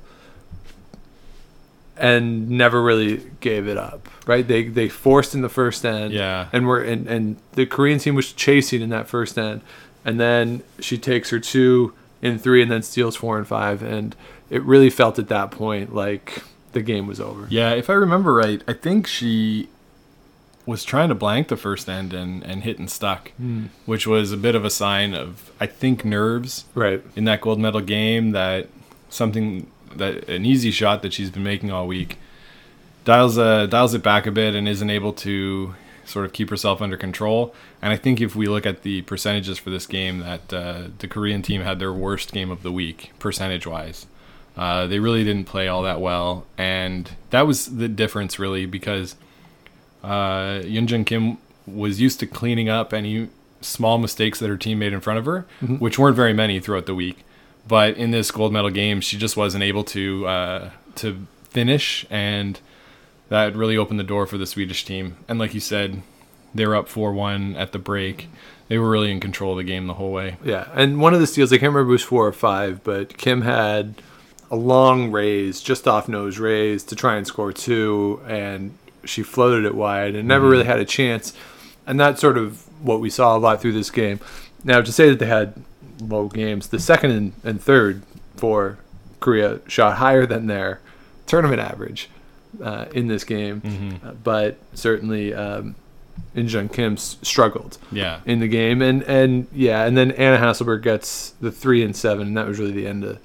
[1.96, 4.08] and never really gave it up.
[4.26, 4.46] Right?
[4.46, 6.12] They they forced in the first end.
[6.12, 6.48] Yeah.
[6.52, 9.62] And we're and, and the Korean team was chasing in that first end.
[10.04, 13.82] And then she takes her two in three and then steals four and five.
[13.82, 14.14] And
[14.50, 17.46] it really felt at that point like the game was over.
[17.48, 19.68] Yeah, if I remember right, I think she
[20.68, 23.32] was trying to blank the first end and, and hit and stuck,
[23.86, 27.02] which was a bit of a sign of, I think, nerves Right.
[27.16, 28.68] in that gold medal game that
[29.08, 32.18] something, that an easy shot that she's been making all week
[33.04, 36.82] dials, uh, dials it back a bit and isn't able to sort of keep herself
[36.82, 37.54] under control.
[37.80, 41.08] And I think if we look at the percentages for this game, that uh, the
[41.08, 44.06] Korean team had their worst game of the week, percentage wise.
[44.56, 49.14] Uh, they really didn't play all that well, and that was the difference, really, because
[50.02, 53.28] uh, Eunjung Kim was used to cleaning up any
[53.60, 55.44] small mistakes that her team made in front of her,
[55.78, 57.24] which weren't very many throughout the week.
[57.66, 62.58] But in this gold medal game, she just wasn't able to uh, to finish, and
[63.28, 65.16] that really opened the door for the Swedish team.
[65.28, 66.02] And like you said,
[66.54, 68.28] they were up four one at the break.
[68.68, 70.36] They were really in control of the game the whole way.
[70.44, 70.68] Yeah.
[70.74, 73.16] And one of the steals, I can't remember if it was four or five, but
[73.16, 74.00] Kim had
[74.50, 79.64] a long raise, just off nose raise to try and score two, and she floated
[79.64, 81.32] it wide and never really had a chance.
[81.86, 84.20] And that's sort of what we saw a lot through this game.
[84.64, 85.54] Now, to say that they had
[86.00, 88.02] low games, the second and, and third
[88.36, 88.78] for
[89.20, 90.80] Korea shot higher than their
[91.26, 92.08] tournament average
[92.62, 95.74] uh, in this game, Uh, but certainly um,
[96.34, 98.20] Injun Kim s- struggled Yeah.
[98.26, 102.28] in the game, and and yeah, and then Anna Hasselborg gets the three and seven,
[102.28, 103.18] and that was really the end of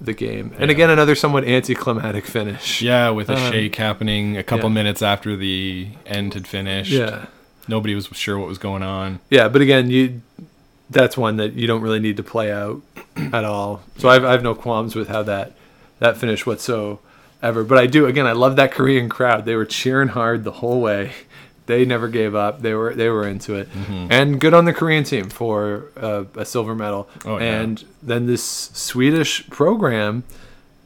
[0.00, 0.52] the game.
[0.58, 0.74] And Yeah.
[0.74, 2.82] again, another somewhat anticlimactic finish.
[2.82, 4.74] Yeah, with a Um, shake happening a couple yeah.
[4.74, 6.90] minutes after the end had finished.
[6.92, 7.26] yeah,
[7.68, 9.20] Nobody was sure what was going on.
[9.30, 9.48] yeah.
[9.48, 10.20] But again, you
[10.88, 12.80] that's one that you don't really need to play out
[13.32, 13.82] at all.
[13.98, 15.52] So I've I've no qualms with how that
[15.98, 17.64] that finish whatsoever.
[17.64, 18.26] But I do again.
[18.26, 19.46] I love that Korean crowd.
[19.46, 21.12] They were cheering hard the whole way.
[21.66, 22.62] They never gave up.
[22.62, 23.68] They were they were into it,
[24.10, 27.08] and good on the Korean team for uh, a silver medal.
[27.24, 27.60] Oh, yeah.
[27.60, 30.22] and then this Swedish program,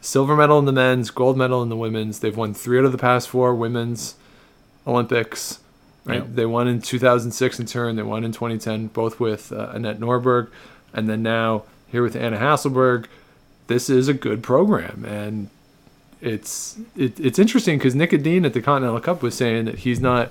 [0.00, 2.20] silver medal in the men's, gold medal in the women's.
[2.20, 4.14] They've won three out of the past four women's
[4.86, 5.60] Olympics.
[6.06, 6.20] Right?
[6.20, 6.28] Yep.
[6.32, 7.96] They won in 2006 in Turin.
[7.96, 10.48] They won in 2010, both with uh, Annette Norberg,
[10.94, 13.06] and then now here with Anna Hasselborg.
[13.66, 15.50] This is a good program, and
[16.20, 20.30] it's it, it's interesting because Nick at the Continental Cup was saying that he's not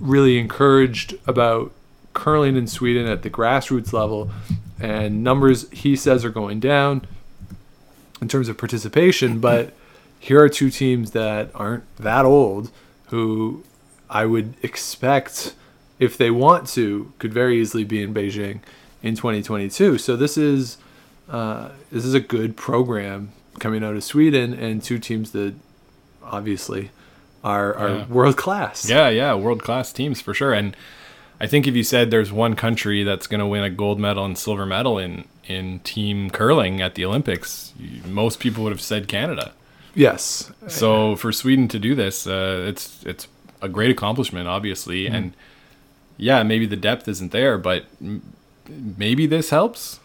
[0.00, 1.72] really encouraged about
[2.12, 4.30] curling in Sweden at the grassroots level,
[4.80, 7.06] and numbers he says are going down
[8.20, 9.38] in terms of participation.
[9.38, 9.72] But
[10.18, 12.70] here are two teams that aren't that old
[13.06, 13.64] who
[14.08, 15.54] I would expect,
[15.98, 18.60] if they want to, could very easily be in Beijing
[19.02, 19.98] in 2022.
[19.98, 20.78] So this is
[21.28, 25.54] uh, this is a good program coming out of Sweden and two teams that
[26.22, 26.90] obviously
[27.44, 28.06] are are Yeah.
[28.06, 28.88] world class.
[28.88, 30.52] Yeah, yeah, world class teams for sure.
[30.52, 30.76] And
[31.40, 34.24] I think if you said there's one country that's going to win a gold medal
[34.24, 37.72] and silver medal in in team curling at the Olympics,
[38.08, 39.52] most people would have said Canada.
[39.94, 40.50] Yes.
[40.68, 43.26] So for Sweden to do this, uh, it's it's
[43.60, 45.14] a great accomplishment, obviously, Mm-hmm.
[45.14, 45.32] and
[46.16, 48.22] yeah, maybe the depth isn't there, but m-
[48.96, 49.98] maybe this helps.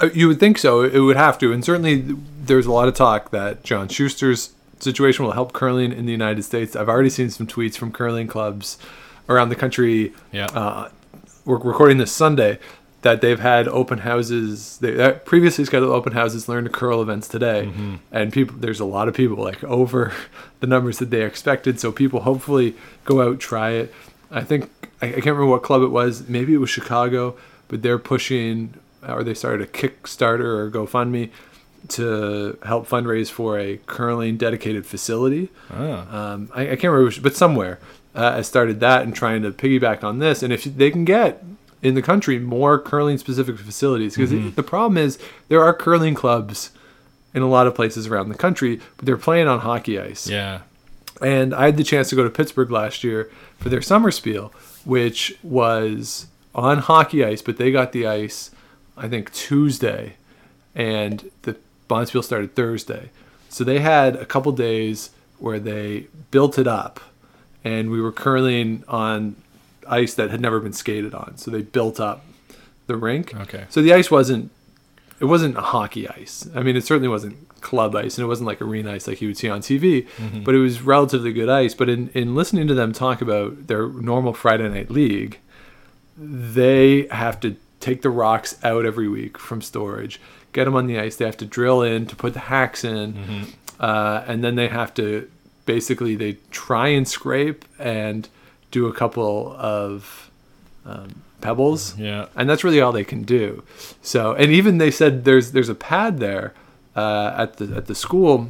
[0.00, 0.82] Uh, You would think so.
[0.82, 2.04] It would have to, and certainly
[2.44, 6.42] there's a lot of talk that John Schuster's situation will help curling in the United
[6.42, 6.74] States.
[6.76, 8.78] I've already seen some tweets from curling clubs
[9.28, 10.12] around the country.
[10.32, 10.46] Yeah.
[10.46, 10.90] Uh,
[11.44, 12.58] we're recording this Sunday
[13.02, 14.76] that they've had open houses.
[14.78, 17.94] They that previously scheduled open houses, learn to curl events today, Mm-hmm.
[18.12, 18.56] and people.
[18.58, 20.12] There's a lot of people like over
[20.60, 21.80] the numbers that they expected.
[21.80, 23.94] So people hopefully go out try it.
[24.30, 26.28] I think I, I can't remember what club it was.
[26.28, 27.36] Maybe it was Chicago,
[27.68, 28.74] but they're pushing
[29.08, 31.30] or they started a Kickstarter or GoFundMe
[31.90, 35.48] to help fundraise for a curling dedicated facility.
[35.70, 36.32] Ah.
[36.32, 37.78] Um, I, I can't remember, which, but somewhere
[38.14, 40.42] uh, I started that and trying to piggyback on this.
[40.42, 41.42] And if they can get
[41.82, 46.70] in the country more curling specific facilities, because the problem is there are curling clubs
[47.32, 50.28] in a lot of places around the country, but they're playing on hockey ice.
[50.28, 50.60] Yeah.
[51.22, 54.52] And I had the chance to go to Pittsburgh last year for their summer spiel,
[54.84, 58.50] which was on hockey ice, but they got the ice,
[58.96, 60.14] I think, Tuesday,
[60.74, 61.56] and the
[61.90, 63.10] Bonspiel started Thursday.
[63.48, 67.00] So they had a couple days where they built it up,
[67.64, 69.36] and we were curling on
[69.88, 71.36] ice that had never been skated on.
[71.36, 72.24] So they built up
[72.86, 73.34] the rink.
[73.34, 73.64] Okay.
[73.68, 74.52] So the ice wasn't
[75.18, 76.48] it wasn't hockey ice.
[76.54, 79.28] I mean, it certainly wasn't club ice, and it wasn't like arena ice like you
[79.28, 80.06] would see on TV.
[80.16, 80.44] Mm-hmm.
[80.44, 81.74] But it was relatively good ice.
[81.74, 85.38] But in in listening to them talk about their normal Friday night league,
[86.16, 90.20] they have to take the rocks out every week from storage,
[90.52, 91.16] get them on the ice.
[91.16, 93.46] They have to drill in to put the hacks in,
[93.78, 95.30] uh, and then they have to
[95.66, 98.28] basically they try and scrape and
[98.70, 100.30] do a couple of
[100.84, 102.26] um, pebbles Yeah.
[102.36, 103.62] and that's really all they can do.
[104.02, 106.54] So, and even they said there's there's a pad there
[106.96, 108.46] uh, at the at the school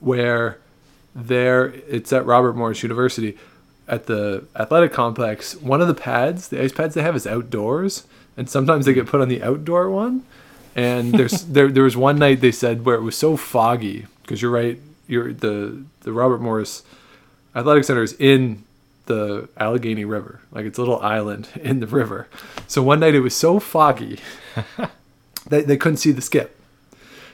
[0.00, 0.58] where
[1.14, 3.36] there it's at Robert Morris University
[3.86, 5.54] at the athletic complex.
[5.56, 8.04] One of the pads, the ice pads they have, is outdoors,
[8.36, 10.24] and sometimes they get put on the outdoor one.
[10.74, 14.42] And there's there there was one night they said where it was so foggy because
[14.42, 16.82] you're right, you're the the Robert Morris
[17.54, 18.64] Athletic Center is in
[19.06, 20.40] the Allegheny River.
[20.50, 22.28] Like it's a little island in the river.
[22.66, 24.18] So one night it was so foggy
[25.48, 26.58] that they couldn't see the skip.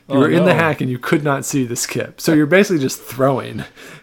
[0.09, 2.21] You Oh, were in the hack and you could not see the skip.
[2.21, 3.63] So you're basically just throwing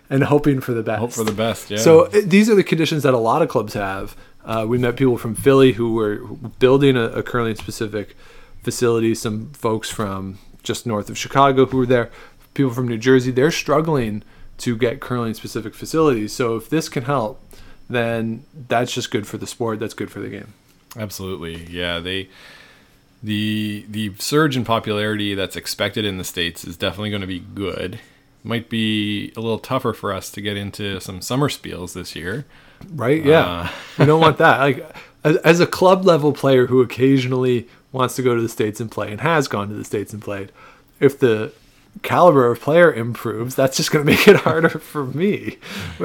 [0.10, 1.00] and hoping for the best.
[1.00, 1.70] Hope for the best.
[1.70, 1.80] Yeah.
[1.80, 4.16] So uh, these are the conditions that a lot of clubs have.
[4.46, 6.20] Uh, we met people from Philly who were
[6.60, 8.16] building a, a curling specific
[8.64, 9.16] facility.
[9.16, 12.12] Some folks from just north of Chicago who were there.
[12.54, 13.32] People from New Jersey.
[13.32, 14.24] They're struggling
[14.60, 16.34] to get curling specific facilities.
[16.34, 17.42] So if this can help,
[17.90, 19.80] then that's just good for the sport.
[19.80, 20.54] That's good for the game.
[20.98, 21.66] Absolutely.
[21.66, 22.30] Yeah, they
[23.24, 27.40] the the surge in popularity that's expected in the states is definitely going to be
[27.40, 28.00] good.
[28.44, 32.46] Might be a little tougher for us to get into some summer spiels this year.
[32.90, 33.24] Right?
[33.24, 33.46] Yeah.
[33.46, 33.70] Uh.
[34.00, 34.60] we don't want that.
[34.60, 37.68] Like as, as a club level player who occasionally
[37.98, 40.22] wants to go to the states and play and has gone to the states and
[40.22, 40.52] played,
[41.00, 41.52] if the
[42.04, 45.58] caliber of player improves, that's just going to make it harder for me.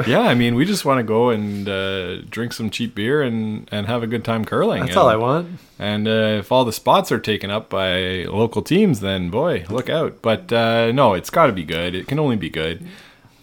[0.06, 3.68] yeah, I mean, we just want to go and uh, drink some cheap beer and,
[3.70, 4.80] and have a good time curling.
[4.80, 5.60] That's and, all I want.
[5.78, 9.88] And uh, if all the spots are taken up by local teams, then boy, look
[9.88, 10.22] out.
[10.22, 11.94] But uh, no, it's got to be good.
[11.94, 12.86] It can only be good.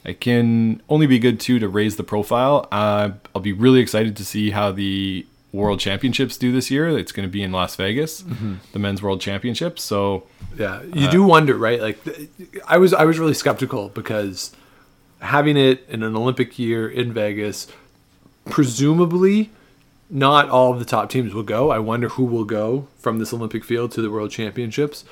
[0.05, 2.67] It can only be good too to raise the profile.
[2.71, 6.87] Uh, I'll be really excited to see how the World Championships do this year.
[6.89, 8.23] It's going to be in Las Vegas,
[8.73, 9.83] the Men's World Championships.
[9.83, 11.81] So Yeah, you do wonder, right?
[11.81, 11.99] Like,
[12.67, 14.55] I was I was really skeptical because
[15.19, 17.67] having it in an Olympic year in Vegas,
[18.45, 19.51] presumably,
[20.09, 21.71] not all of the top teams will go.
[21.71, 25.03] I wonder who will go from this Olympic field to the World Championships.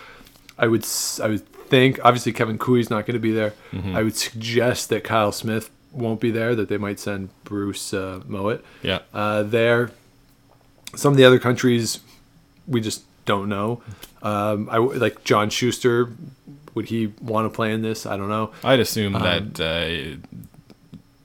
[0.58, 0.86] I would
[1.22, 3.54] I would think obviously Kevin Koe's not going to be there.
[3.96, 6.56] I would suggest that Kyle Smith won't be there.
[6.56, 9.92] That they might send Bruce uh, Mouat yeah, uh, there.
[10.98, 12.00] Some of the other countries,
[12.68, 13.82] we just don't know.
[14.22, 16.10] Um, I like John Schuster.
[16.76, 18.06] Would he want to play in this?
[18.06, 18.52] I don't know.
[18.64, 20.18] I'd assume Um, that uh,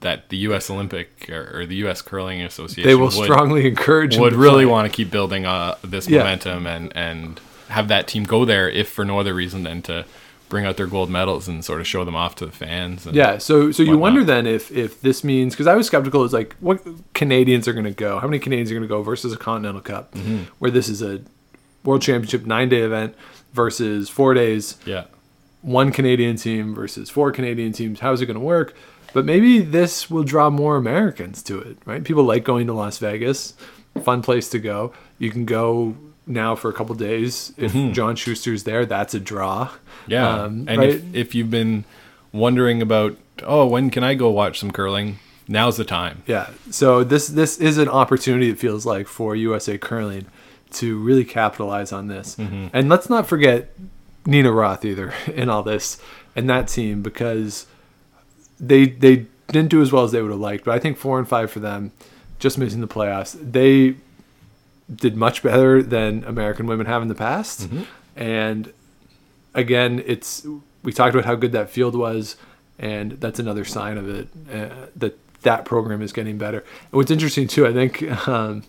[0.01, 0.69] that the U.S.
[0.69, 2.01] Olympic or, or the U.S.
[2.01, 4.17] Curling Association They will would, strongly encourage.
[4.17, 4.71] would really play.
[4.71, 6.19] want to keep building uh, this Yeah.
[6.19, 10.05] momentum and and have that team go there if for no other reason than to
[10.53, 13.05] bring out their gold medals and sort of show them off to the fans.
[13.07, 14.01] And, Yeah, so so you whatnot.
[14.01, 16.23] wonder then if if this means because I was skeptical.
[16.23, 16.79] It's like what
[17.13, 18.19] Canadians are going to go?
[18.19, 20.43] How many Canadians are going to go versus a Continental Cup, Mm-hmm.
[20.59, 21.21] where this is a
[21.83, 23.15] World Championship nine day event
[23.53, 24.77] versus four days.
[24.85, 25.05] yeah,
[25.61, 27.99] One Canadian team versus four Canadian teams.
[27.99, 28.73] How is it going to work?
[29.13, 32.03] but maybe this will draw more Americans to it, right?
[32.03, 33.53] People like going to Las Vegas,
[34.03, 34.91] fun place to go.
[35.19, 37.53] You can go now for a couple days.
[37.57, 39.71] If John Schuster's there, that's a draw.
[40.07, 40.27] Yeah.
[40.27, 40.89] Um, and right?
[40.89, 41.85] if, if you've been
[42.31, 45.19] wondering about, oh, when can I go watch some curling?
[45.47, 46.23] Now's the time.
[46.25, 46.49] Yeah.
[46.71, 48.49] So this this is an opportunity.
[48.49, 50.25] It feels like for USA Curling
[50.73, 52.37] to really capitalize on this.
[52.73, 53.73] And let's not forget
[54.25, 55.99] Nina Roth either in all this
[56.35, 57.67] and that team because
[58.59, 60.63] they they didn't do as well as they would have liked.
[60.63, 61.91] But I think four and five for them,
[62.39, 63.37] just missing the playoffs.
[63.39, 63.95] They
[64.95, 67.69] did much better than American women have in the past.
[68.15, 68.71] And
[69.53, 70.45] again, it's
[70.83, 72.35] we talked about how good that field was,
[72.77, 76.59] and that's another sign of it uh, that that program is getting better.
[76.59, 78.63] And what's interesting too, I think, um,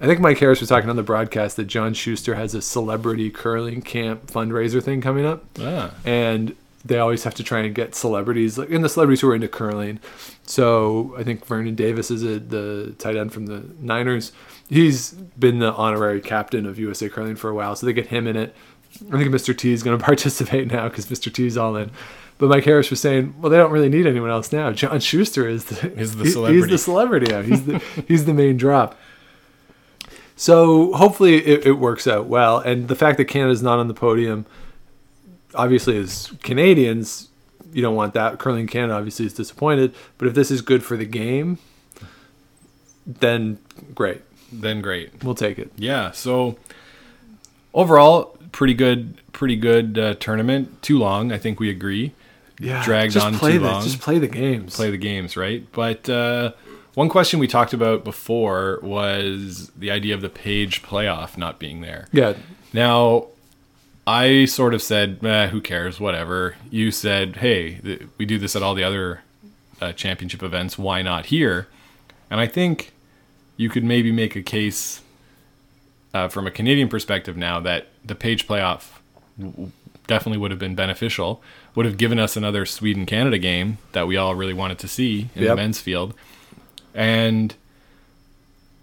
[0.00, 3.28] I think Mike Harris was talking on the broadcast that John Shuster has a celebrity
[3.30, 5.92] curling camp fundraiser thing coming up, Ah.
[6.04, 9.34] and they always have to try and get celebrities like in the celebrities who are
[9.34, 9.98] into curling.
[10.46, 14.32] So I think Vernon Davis is a, the tight end from the Niners.
[14.70, 18.26] He's been the honorary captain of USA Curling for a while, so they get him
[18.26, 18.54] in it.
[19.12, 19.56] I think Mr.
[19.56, 21.32] T is going to participate now because Mr.
[21.32, 21.90] T is all in.
[22.38, 24.72] But Mike Harris was saying, well, they don't really need anyone else now.
[24.72, 26.60] John Shuster is the Is the he- celebrity.
[26.62, 27.42] He's the celebrity now.
[27.42, 27.78] He's the
[28.08, 28.96] he's the main drop.
[30.36, 32.58] So hopefully it, it works out well.
[32.60, 34.46] And the fact that Canada's not on the podium,
[35.54, 37.28] obviously, as Canadians,
[37.74, 38.38] you don't want that.
[38.38, 39.94] Curling Canada obviously is disappointed.
[40.16, 41.58] But if this is good for the game,
[43.06, 43.58] then
[43.94, 44.22] great.
[44.52, 45.22] Then great.
[45.24, 45.72] We'll take it.
[45.76, 46.10] Yeah.
[46.12, 46.56] So
[47.74, 50.82] overall, pretty good, pretty good uh, tournament.
[50.82, 52.12] Too long, I think we agree.
[52.58, 53.82] Yeah, Dragged just on play too the, long.
[53.82, 54.76] Just play the games.
[54.76, 55.66] Play the games, right?
[55.72, 56.52] But uh,
[56.94, 61.80] one question we talked about before was the idea of the page playoff not being
[61.80, 62.06] there.
[62.12, 62.34] yeah,
[62.74, 63.28] Now,
[64.06, 66.00] I sort of said, eh, "Who cares?
[66.00, 69.22] Whatever." You said, "Hey, th- we do this at all the other
[69.80, 70.76] uh, championship events.
[70.76, 71.66] Why not here?"
[72.30, 72.92] And I think
[73.60, 75.02] you could maybe make a case
[76.14, 79.00] uh, from a Canadian perspective now that the page playoff
[79.38, 79.70] w-
[80.06, 81.42] definitely would have been beneficial.
[81.74, 85.28] Would have given us another Sweden Canada game that we all really wanted to see
[85.34, 86.14] in the men's field,
[86.94, 87.54] and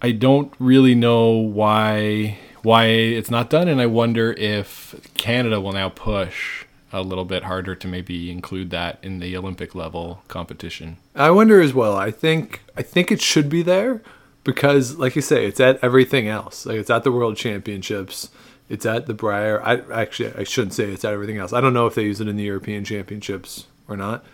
[0.00, 5.72] I don't really know why why it's not done, and I wonder if Canada will
[5.72, 10.98] now push a little bit harder to maybe include that in the Olympic level competition.
[11.16, 11.96] I wonder as well.
[11.96, 14.02] I think I think it should be there
[14.44, 16.66] because, like you say, it's at everything else.
[16.66, 18.30] Like it's at the World Championships.
[18.68, 19.62] It's at the Brier.
[19.62, 21.52] I actually I shouldn't say it's at everything else.
[21.52, 24.24] I don't know if they use it in the European Championships or not.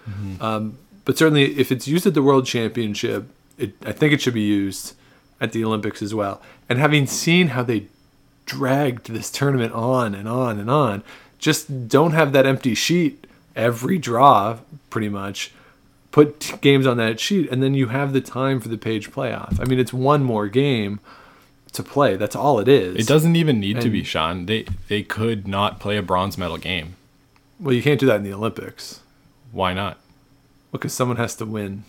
[0.41, 4.35] Um, but certainly, if it's used at the World Championship, it, I think it should
[4.35, 4.95] be used
[5.41, 6.41] at the Olympics as well.
[6.69, 7.87] And having seen how they
[8.47, 11.03] dragged this tournament on and on and on,
[11.39, 14.59] just don't have that empty sheet every draw,
[14.91, 15.53] pretty much.
[16.15, 19.11] Put t- games on that sheet, and then you have the time for the page
[19.11, 19.59] playoff.
[19.59, 21.01] I mean, it's one more game
[21.73, 22.15] to play.
[22.15, 22.95] That's all it is.
[22.95, 24.47] It doesn't even need to be, And- Sean.
[24.47, 26.95] They they could not play a bronze medal game.
[27.59, 29.01] Well, you can't do that in the Olympics
[29.51, 29.99] Why not?
[30.71, 31.83] because someone has to win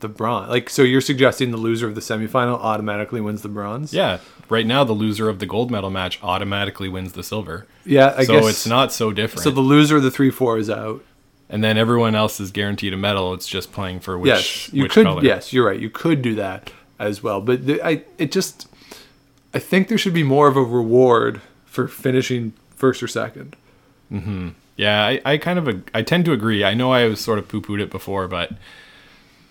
[0.00, 0.48] the bronze.
[0.48, 3.92] Like, so you're suggesting the loser of the semifinal automatically wins the bronze?
[3.92, 7.66] Yeah, right now the loser of the gold medal match automatically wins the silver.
[7.84, 9.44] Yeah, I so guess it's not so different.
[9.44, 11.04] So the loser of the three four is out.
[11.50, 13.34] And then everyone else is guaranteed a medal.
[13.34, 15.06] It's just playing for which yes, you which could.
[15.06, 15.24] color.
[15.24, 15.80] Yes, you're right.
[15.80, 17.40] You could do that as well.
[17.40, 18.68] But the, I, it just,
[19.54, 23.56] I think there should be more of a reward for finishing first or second.
[24.12, 24.48] mm-hmm.
[24.76, 26.62] Yeah, I, I kind of I tend to agree.
[26.62, 28.52] I know I was sort of poo pooed it before, but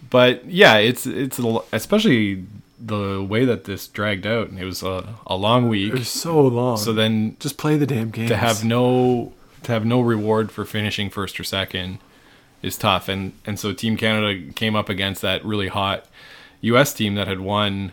[0.09, 1.37] but yeah, it's it's
[1.73, 2.45] especially
[2.79, 4.47] the way that this dragged out.
[4.47, 6.77] And it was a, a long week, It was so long.
[6.77, 8.29] so then just play the damn game.
[8.29, 11.99] to have no to have no reward for finishing first or second
[12.61, 13.07] is tough.
[13.09, 16.05] And and so Team Canada came up against that really hot
[16.61, 16.93] U.S.
[16.93, 17.91] team that had won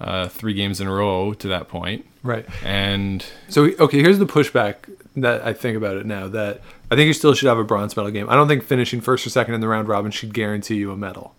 [0.00, 2.46] uh, three games in a row to that point, right.
[2.62, 4.76] and So okay, here's the pushback
[5.16, 6.28] that I think about it now.
[6.28, 8.28] That I think you still should have a bronze medal game.
[8.28, 10.96] I don't think finishing first or second in the round robin should guarantee you a
[10.96, 11.34] medal.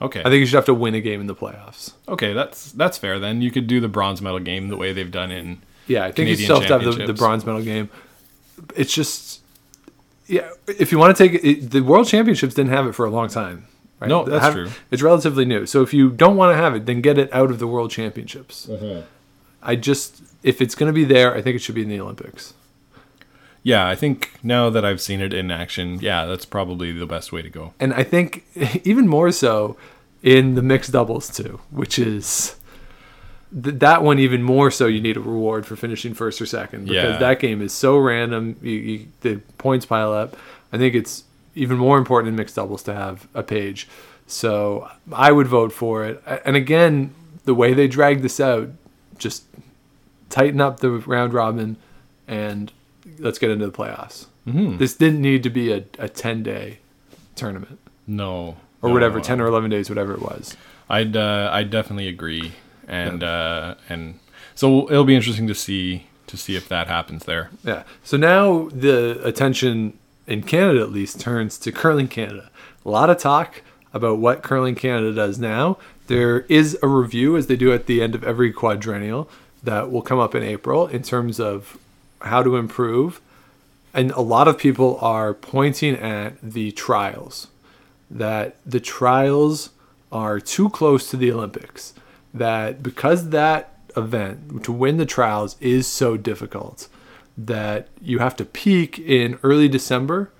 [0.00, 1.92] okay, I think you should have to win a game in the playoffs.
[2.08, 3.18] okay, that's that's fair.
[3.18, 6.06] Then you could do the bronze medal game the way they've done in Yeah, I
[6.06, 7.88] think Canadian you still have to have the, the bronze medal game.
[8.74, 9.40] It's just,
[10.26, 10.50] yeah.
[10.66, 13.28] If you want to take it, the World Championships didn't have it for a long
[13.28, 13.66] time.
[14.00, 14.08] Right?
[14.08, 14.70] No, that's have- true.
[14.90, 15.66] It's relatively new.
[15.66, 17.90] So if you don't want to have it, then get it out of the World
[17.90, 18.66] Championships.
[18.66, 19.06] Mm-hmm.
[19.62, 22.00] I just, if it's going to be there, I think it should be in the
[22.00, 22.54] Olympics.
[23.62, 27.32] Yeah, I think now that I've seen it in action, yeah, that's probably the best
[27.32, 27.74] way to go.
[27.80, 28.44] And I think
[28.84, 29.76] even more so
[30.22, 32.55] in the mixed doubles too, which is
[33.62, 34.86] th- that one even more so.
[34.86, 37.18] You need a reward for finishing first or second because Yeah.
[37.18, 38.56] that game is so random.
[38.62, 40.36] You, you, the points pile up.
[40.72, 41.24] I think it's
[41.54, 43.88] even more important in mixed doubles to have a page.
[44.26, 46.22] So I would vote for it.
[46.44, 48.70] And again, the way they drag this out,
[49.18, 49.44] just
[50.28, 51.76] tighten up the round robin
[52.26, 52.72] and
[53.18, 54.26] let's get into the playoffs.
[54.46, 54.78] Mm-hmm.
[54.78, 56.78] This didn't need to be a, a 10 day
[57.36, 58.56] tournament No.
[58.82, 60.56] or No, whatever, uh, 10 or 11 days, whatever it was.
[60.90, 62.52] I'd uh, I definitely agree,
[62.86, 64.18] and uh, and
[64.54, 67.50] so it'll be interesting to see to see if that happens there.
[67.64, 67.84] Yeah.
[68.02, 72.50] So now the attention in Canada, at least, turns to Curling Canada.
[72.84, 73.62] A lot of talk
[73.92, 75.78] about what Curling Canada does now.
[76.08, 79.28] There is a review, as they do at the end of every quadrennial,
[79.62, 81.78] that will come up in April in terms of
[82.20, 83.20] how to improve.
[83.94, 87.48] And a lot of people are pointing at the trials,
[88.10, 89.70] that the trials
[90.12, 91.94] are too close to the Olympics.
[92.38, 96.88] That because that event, to win the trials, is so difficult,
[97.36, 100.30] that you have to peak in early December,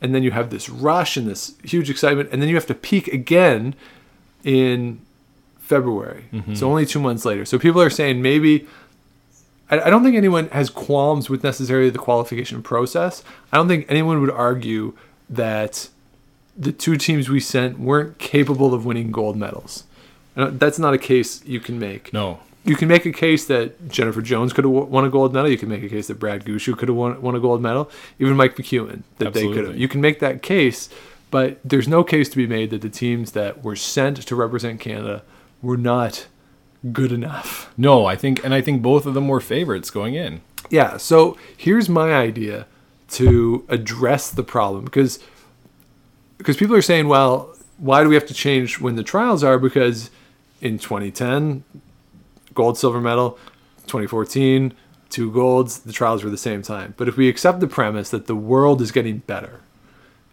[0.00, 2.74] and then you have this rush and this huge excitement, and then you have to
[2.74, 3.74] peak again
[4.44, 5.00] in
[5.58, 6.26] February.
[6.32, 6.54] Mm-hmm.
[6.54, 7.44] So only two months later.
[7.44, 8.66] So people are saying maybe.
[9.70, 13.24] I I don't think anyone has qualms with necessarily the qualification process.
[13.52, 14.94] I don't think anyone would argue
[15.28, 15.88] that
[16.56, 19.84] the two teams we sent weren't capable of winning gold medals.
[20.36, 22.12] And that's not a case you can make.
[22.12, 25.50] No, You can make a case that Jennifer Jones could have won a gold medal.
[25.50, 27.90] You can make a case that Brad Gushue could have won, won a gold medal.
[28.18, 29.76] Even Mike McEwen that they could have.
[29.78, 30.88] You can make that case,
[31.30, 34.80] but there's no case to be made that the teams that were sent to represent
[34.80, 35.22] Canada
[35.62, 36.26] were not
[36.92, 37.72] good enough.
[37.76, 40.40] no, I think, and I think both of them were favorites going in.
[40.70, 42.66] Yeah, so here's my idea
[43.10, 45.18] to address the problem because
[46.38, 49.58] because people are saying, well, why do we have to change when the trials are?
[49.58, 50.10] Because
[50.60, 51.64] in 2010,
[52.54, 53.32] gold, silver medal,
[53.86, 54.72] 2014,
[55.10, 56.94] two golds, the trials were the same time.
[56.96, 59.60] But if we accept the premise that the world is getting better,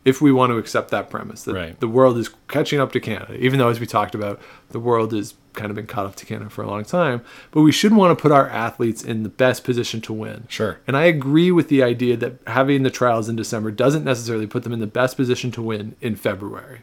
[0.06, 1.80] if we want to accept that premise that Right.
[1.80, 5.14] the world is catching up to Canada, even though as we talked about, the world
[5.14, 7.22] has kind of been caught up to Canada for a long time,
[7.52, 10.46] but we should want to put our athletes in the best position to win.
[10.50, 10.80] Sure.
[10.88, 14.64] And I agree with the idea that having the trials in December doesn't necessarily put
[14.64, 16.80] them in the best position to win in February.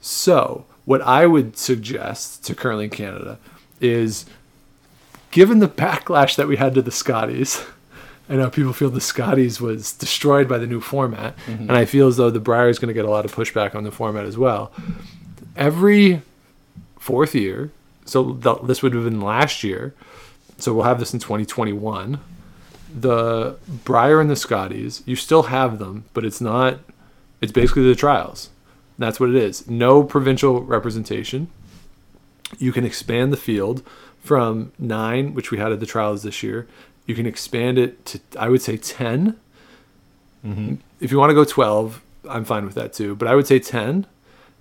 [0.00, 3.38] So, what I would suggest to Curling Canada
[3.80, 4.26] is
[5.30, 7.64] given the backlash that we had to the Scotties,
[8.28, 11.62] I know people feel the Scotties was destroyed by the new format, mm-hmm.
[11.62, 13.74] and I feel as though the Brier is going to get a lot of pushback
[13.74, 14.72] on the format as well.
[15.56, 16.22] Every
[16.98, 17.70] fourth year,
[18.06, 19.94] so th- this would have been last year,
[20.56, 22.18] so we'll have this in 2021.
[22.96, 26.78] The Brier and the Scotties, you still have them, but it's not,
[27.42, 28.50] it's basically the trials.
[28.98, 29.68] That's what it is.
[29.68, 31.50] No provincial representation.
[32.58, 33.82] You can expand the field
[34.20, 36.66] from nine, which we had at the trials this year.
[37.06, 39.38] You can expand it to, I would say, 10.
[40.46, 40.74] Mm-hmm.
[41.00, 43.14] If you want to go 12, I'm fine with that too.
[43.14, 44.06] But I would say 10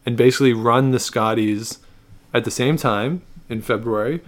[0.05, 1.79] and basically run the Scotties
[2.33, 4.21] at the same time in February,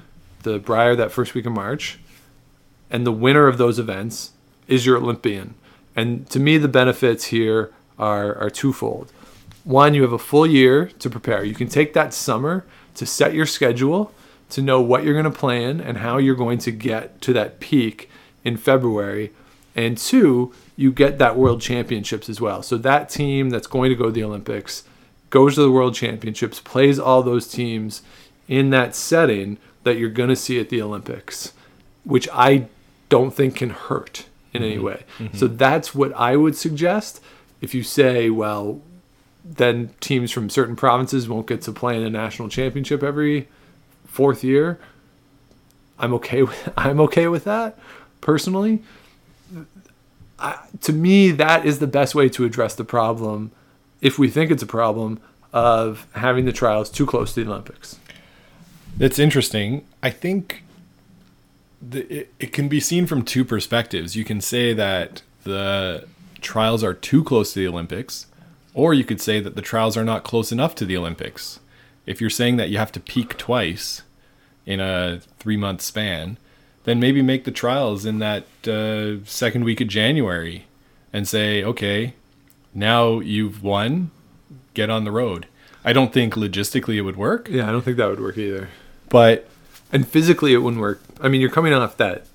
[0.43, 1.99] the Brier that first week of March,
[2.89, 4.31] and the winner of those events
[4.67, 5.55] is your Olympian.
[5.95, 9.11] And to me, the benefits here are, are twofold.
[9.65, 11.43] One, you have a full year to prepare.
[11.43, 14.13] You can take that summer to set your schedule,
[14.51, 17.59] to know what you're going to plan and how you're going to get to that
[17.59, 18.09] peak
[18.43, 19.31] in February.
[19.75, 22.61] And two, you get that World Championships as well.
[22.61, 24.83] So that team that's going to go to the Olympics
[25.31, 28.03] goes to the World Championships, plays all those teams
[28.47, 31.53] in that setting that you're going to see at the Olympics,
[32.03, 32.67] which I
[33.09, 34.85] don't think can hurt in any mm-hmm.
[34.85, 35.03] way.
[35.17, 35.37] Mm-hmm.
[35.37, 37.19] So that's what I would suggest.
[37.61, 38.81] If you say, well,
[39.45, 43.47] then teams from certain provinces won't get to play in a national championship every
[44.05, 44.79] fourth year.
[45.99, 47.77] I'm okay with I'm okay with that
[48.21, 48.81] personally.
[50.39, 53.51] I, to me, that is the best way to address the problem,
[54.01, 55.21] if we think it's a problem,
[55.53, 57.97] of having the trials too close to the Olympics.
[58.99, 59.85] It's interesting.
[60.03, 60.63] I think
[61.81, 64.17] the, it, it can be seen from two perspectives.
[64.17, 66.05] You can say that the
[66.41, 68.27] trials are too close to the Olympics,
[68.75, 71.59] or you could say that the trials are not close enough to the Olympics.
[72.05, 74.03] If you're saying that you have to peak twice
[74.67, 76.37] in a three month span,
[76.83, 80.67] then maybe make the trials in that uh, second week of January
[81.11, 82.13] and say, okay,
[82.73, 84.11] now you've won,
[84.75, 85.47] get on the road.
[85.83, 88.69] I don't think logistically it would work, Yeah, I don't think that would work either.
[89.09, 89.47] but
[89.93, 91.01] And physically, it wouldn't work.
[91.21, 92.25] I mean, you're coming off that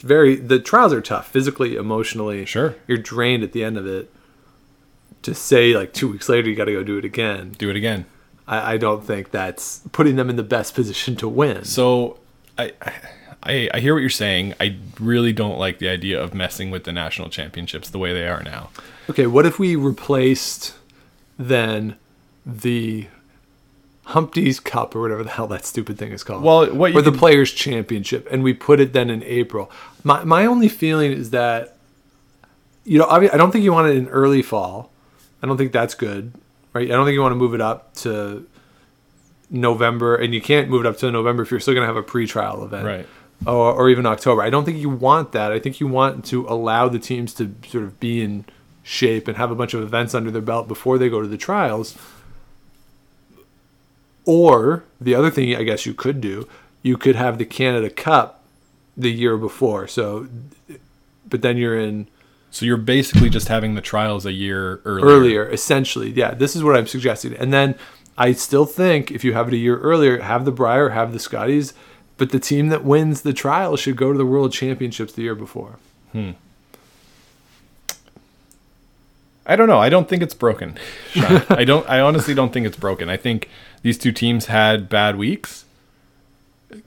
[0.00, 0.36] very.
[0.36, 2.46] The trials are tough, physically, emotionally.
[2.46, 2.74] Sure.
[2.86, 4.10] You're drained at the end of it.
[5.22, 7.50] To say like two weeks later, you got to go do it again.
[7.58, 8.06] do it again.
[8.48, 11.64] I, I don't think that's putting them in the best position to win.
[11.64, 12.18] So
[12.58, 12.72] I,
[13.42, 14.54] I I hear what you're saying.
[14.60, 18.26] I really don't like the idea of messing with the national championships the way they
[18.26, 18.70] are now.
[19.08, 20.74] Okay, what if we replaced
[21.38, 21.96] then
[22.44, 23.06] the
[24.04, 26.42] Humpty's Cup or whatever the hell that stupid thing is called.
[26.42, 29.70] Well, what or the could- Players Championship, and we put it then in April.
[30.02, 31.76] My my only feeling is that
[32.84, 34.90] you know obvi- I don't think you want it in early fall.
[35.42, 36.32] I don't think that's good,
[36.72, 36.86] right?
[36.86, 38.46] I don't think you want to move it up to
[39.50, 41.96] November, and you can't move it up to November if you're still going to have
[41.96, 43.06] a pre-trial event, Right.
[43.46, 44.42] Or, or even October.
[44.42, 45.50] I don't think you want that.
[45.50, 48.44] I think you want to allow the teams to sort of be in
[48.82, 51.38] shape and have a bunch of events under their belt before they go to the
[51.38, 51.96] trials.
[54.26, 56.46] Or the other thing I guess you could do,
[56.82, 58.44] you could have the Canada Cup
[58.96, 59.88] the year before.
[59.88, 60.28] So,
[61.26, 62.08] but then you're in
[62.50, 65.06] So you're basically just having the trials a year earlier.
[65.06, 66.10] earlier, essentially.
[66.10, 67.34] Yeah, this is what I'm suggesting.
[67.34, 67.76] And then
[68.18, 71.20] I still think if you have it a year earlier, have the Brier, have the
[71.20, 71.74] Scotties,
[72.16, 75.34] but the team that wins the trial should go to the World Championships the year
[75.34, 75.78] before.
[76.12, 76.32] Hmm.
[79.46, 79.78] I don't know.
[79.78, 80.78] I don't think it's broken.
[81.16, 81.88] I don't.
[81.88, 83.08] I honestly don't think it's broken.
[83.08, 83.48] I think
[83.82, 85.64] these two teams had bad weeks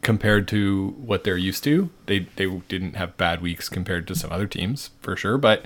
[0.02, 1.90] compared to what they're used to.
[2.06, 5.38] They they didn't have bad weeks compared to some other teams for sure.
[5.38, 5.66] But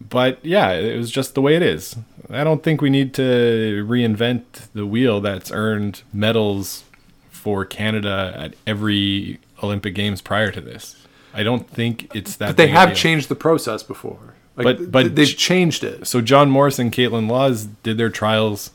[0.00, 1.96] but yeah, it was just the way it is.
[2.28, 6.84] I don't think we need to reinvent the wheel that's earned medals
[7.30, 11.06] for Canada at every Olympic Games prior to this.
[11.32, 12.48] I don't think it's that.
[12.48, 14.34] But they have changed the process before.
[14.56, 16.06] Like, But- but they've changed it.
[16.06, 18.70] So John Morris and Kaitlyn Lawes did their trials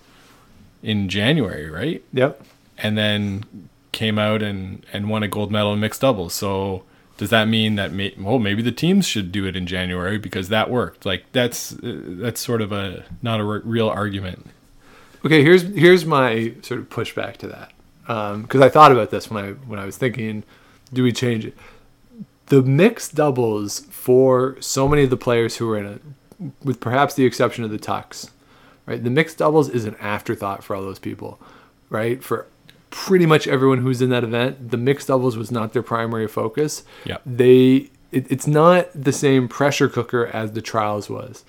[0.84, 2.04] in January, right?
[2.14, 2.42] Yep.
[2.78, 3.44] And then
[3.92, 6.34] came out and, and won a gold medal in mixed doubles.
[6.34, 6.84] So
[7.18, 10.50] does that mean that may, well maybe the teams should do it in January because
[10.50, 11.06] that worked?
[11.06, 14.48] Like that's uh, that's sort of a not a re- real argument.
[15.24, 17.72] Okay, here's here's my sort of pushback to that
[18.42, 20.44] because I thought about this when I when I was thinking,
[20.92, 21.56] do we change it?
[22.48, 26.02] The mixed doubles for so many of the players who are in it,
[26.64, 28.32] with perhaps the exception of the tucks,
[28.86, 29.02] right?
[29.02, 31.40] The mixed doubles is an afterthought for all those people,
[31.90, 32.22] right?
[32.24, 32.48] For
[32.92, 36.84] pretty much everyone who's in that event, the mixed doubles was not their primary focus.
[37.06, 41.44] Yeah, They it, it's not the same pressure cooker as the trials was.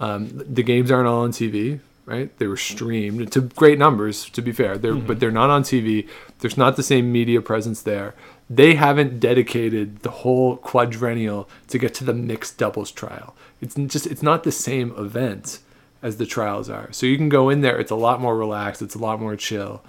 [0.00, 2.36] Um, the games aren't all on TV, right?
[2.38, 4.76] They were streamed to great numbers, to be fair.
[4.78, 6.08] They're but they're not on TV.
[6.40, 8.14] There's not the same media presence there.
[8.48, 13.34] They haven't dedicated the whole quadrennial to get to the mixed doubles trial.
[13.60, 15.60] It's just it's not the same event
[16.02, 16.92] as the trials are.
[16.92, 17.78] So you can go in there.
[17.78, 18.82] It's a lot more relaxed.
[18.82, 19.82] It's a lot more chill.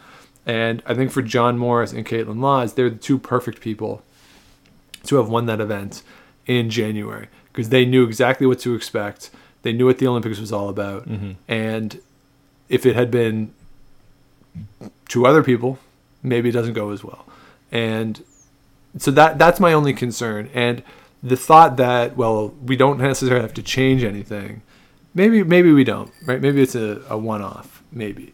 [0.47, 4.01] And I think for John Morris and Kaitlyn Lawes, they're the two perfect people
[5.03, 6.01] to have won that event
[6.45, 9.29] in January because they knew exactly what to expect.
[9.61, 11.07] They knew what the Olympics was all about.
[11.07, 11.31] Mm-hmm.
[11.49, 12.01] And
[12.69, 13.53] if it had been
[15.09, 15.79] two other people,
[16.23, 17.25] maybe it doesn't go as well.
[17.69, 18.23] And
[18.97, 20.49] so that that's my only concern.
[20.53, 20.81] And
[21.21, 24.61] the thought that well, we don't necessarily have to change anything.
[25.13, 26.39] Maybe maybe we don't, right?
[26.39, 28.33] Maybe it's a, a one off, maybe.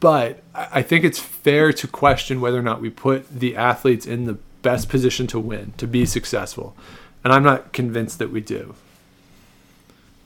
[0.00, 4.24] But I think it's fair to question whether or not we put the athletes in
[4.24, 6.74] the best position to win, to be successful.
[7.22, 8.74] And I'm not convinced that we do.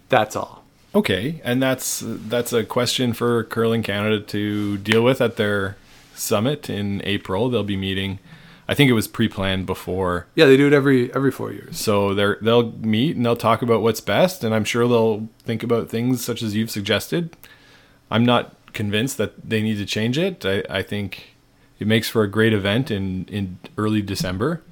[0.08, 0.64] That's all.
[0.94, 5.76] Okay, and that's that's a question for Curling Canada to deal with at their
[6.14, 7.48] summit in April.
[7.48, 8.20] They'll be meeting.
[8.68, 11.80] I think it was pre-planned before Yeah, they do it every every four years.
[11.80, 15.64] So they're they'll meet and they'll talk about what's best, and I'm sure they'll think
[15.64, 17.36] about things such as you've suggested.
[18.08, 20.44] I'm not convinced that they need to change it.
[20.44, 21.34] I, I think
[21.78, 24.62] it makes for a great event in, in early December,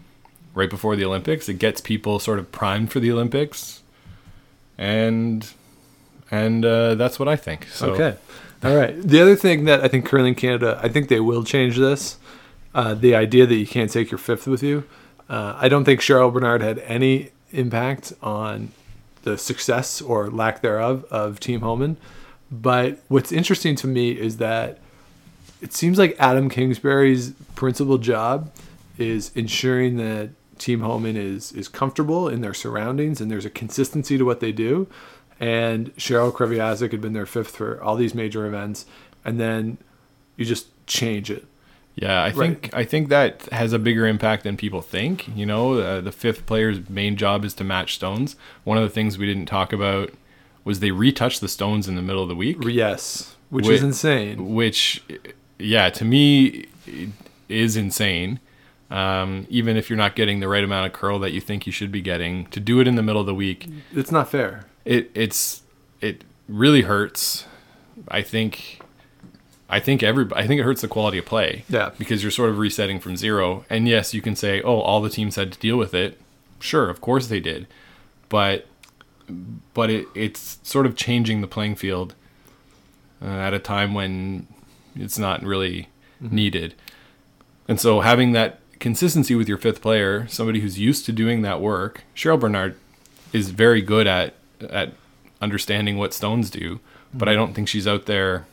[0.55, 1.49] right before the Olympics.
[1.49, 3.83] It gets people sort of primed for the Olympics,
[4.77, 5.49] and
[6.31, 7.69] and uh, that's what I think.
[7.69, 8.17] So Okay.
[8.65, 9.01] All right.
[9.03, 12.19] The other thing that I think Curling Canada, I think they will change this.
[12.75, 14.85] Uh, the idea that you can't take your fifth with you.
[15.29, 18.71] Uh, I don't think Cheryl Bernard had any impact on
[19.25, 21.97] the success or lack thereof of Team Homan.
[22.53, 24.79] But what's interesting to me is that
[25.63, 28.53] it seems like Adam Kingsbury's principal job
[28.99, 34.19] is ensuring that Team Homan is is comfortable in their surroundings and there's a consistency
[34.19, 34.87] to what they do.
[35.41, 38.87] And Cheryl Kreviazuk had been their fifth for all these major events,
[39.25, 39.79] and then
[40.37, 41.47] you just change it.
[41.95, 45.29] Yeah, I think I think that has a bigger impact than people think.
[45.37, 48.37] You know, uh, the fifth player's main job is to match stones.
[48.65, 50.13] One of the things we didn't talk about
[50.65, 53.75] was they retouched the stones in the middle of the week, Yes, which Wait.
[53.77, 54.55] is insane.
[54.55, 55.03] which,
[55.59, 56.67] yeah, to me
[57.49, 58.41] is insane.
[58.91, 61.73] Um, even if you're not getting the right amount of curl that you think you
[61.73, 64.67] should be getting, to do it in the middle of the week, It's not fair.
[64.85, 65.63] it it's
[66.03, 67.47] it really hurts.
[68.09, 68.81] I think
[69.71, 71.65] I think every I think it hurts the quality of play.
[71.71, 71.93] Yeah.
[71.97, 73.65] Because you're sort of resetting from zero.
[73.71, 76.21] And yes, you can say, "Oh, all the teams had to deal with it."
[76.61, 77.67] Sure, of course they did.
[78.29, 78.67] But
[79.75, 82.15] but it it's sort of changing the playing field
[83.21, 84.47] uh, at a time when
[84.95, 85.89] it's not really
[86.21, 86.75] needed.
[87.69, 91.61] And so having that consistency with your fifth player, somebody who's used to doing that
[91.61, 92.77] work, Cheryl Bernard
[93.33, 94.35] is very good at
[94.69, 94.93] at
[95.41, 96.81] understanding what stones do,
[97.13, 98.47] but I don't think she's out there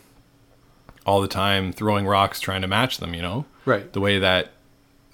[1.05, 3.45] all the time throwing rocks trying to match them, you know?
[3.65, 3.91] Right.
[3.93, 4.51] The way that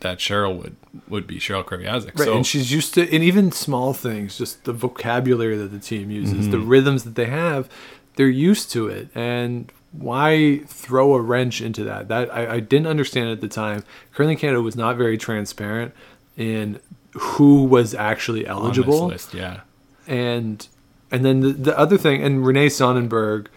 [0.05, 0.75] that Cheryl would
[1.09, 2.17] would be Cheryl Kreviazuk.
[2.17, 5.79] Right, So and she's used to, and even small things, just the vocabulary that the
[5.79, 7.67] team uses, the rhythms that they have,
[8.15, 9.09] they're used to it.
[9.15, 12.07] And why throw a wrench into that?
[12.07, 13.83] That I, I didn't understand at the time.
[14.13, 15.93] Curling Canada was not very transparent
[16.37, 16.79] in
[17.13, 19.61] who was actually eligible, list, yeah.
[20.05, 20.67] and
[21.11, 23.47] and then the, the other thing, and Renee Sonnenberg,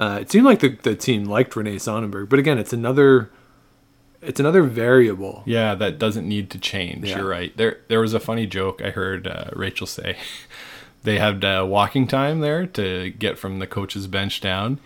[0.00, 3.30] uh, it seemed like the, the team liked Renee Sonnenberg, but again, it's another,
[4.22, 5.42] it's another variable.
[5.46, 7.08] Yeah, that doesn't need to change.
[7.08, 7.18] Yeah.
[7.18, 7.56] You're right.
[7.56, 10.16] There, there was a funny joke I heard uh, Rachel say.
[11.04, 14.80] they had uh, walking time there to get from the coach's bench down,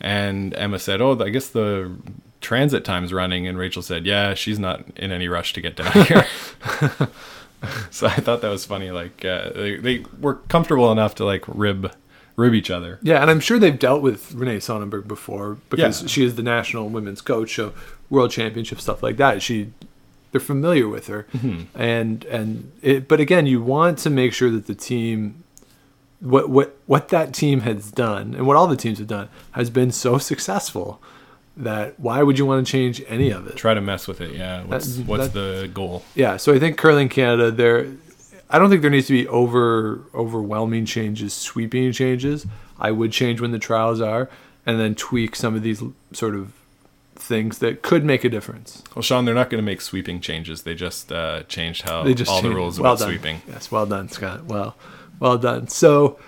[0.00, 1.90] and Emma said, "Oh, I guess the
[2.42, 5.92] transit time's running." And Rachel said, "Yeah, she's not in any rush to get down
[6.06, 6.26] here."
[7.90, 8.90] so I thought that was funny.
[8.90, 11.92] Like uh, they, they were comfortable enough to like rib,
[12.36, 12.98] rib each other.
[13.02, 16.08] Yeah, and I'm sure they've dealt with Renee Sonnenberg before because Yeah.
[16.08, 17.72] she is the national women's coach, so
[18.10, 19.42] world championship stuff like that.
[19.42, 19.72] She,
[20.32, 21.80] they're familiar with her, Mm-hmm.
[21.80, 25.44] and and it, but again, you want to make sure that the team,
[26.20, 29.70] what what what that team has done and what all the teams have done has
[29.70, 31.00] been so successful
[31.56, 33.56] that why would you want to change any of it?
[33.56, 34.34] Try to mess with it.
[34.34, 34.62] Yeah.
[34.64, 35.32] What's That- what's that-
[35.62, 36.02] the goal?
[36.14, 37.86] Yeah, so I think curling Canada there
[38.50, 42.46] I don't think there needs to be over overwhelming changes, sweeping changes.
[42.78, 44.28] I would change when the trials are
[44.66, 45.82] and then tweak some of these
[46.12, 46.52] sort of
[47.26, 48.82] things that could make a difference.
[48.94, 50.62] Well, Sean, they're not going to make sweeping changes.
[50.62, 53.08] They just uh, changed how They just all the rules well about done.
[53.10, 53.42] sweeping.
[53.48, 54.44] Yes, well done, Scott.
[54.44, 54.76] Well,
[55.20, 55.68] well done.
[55.68, 56.18] So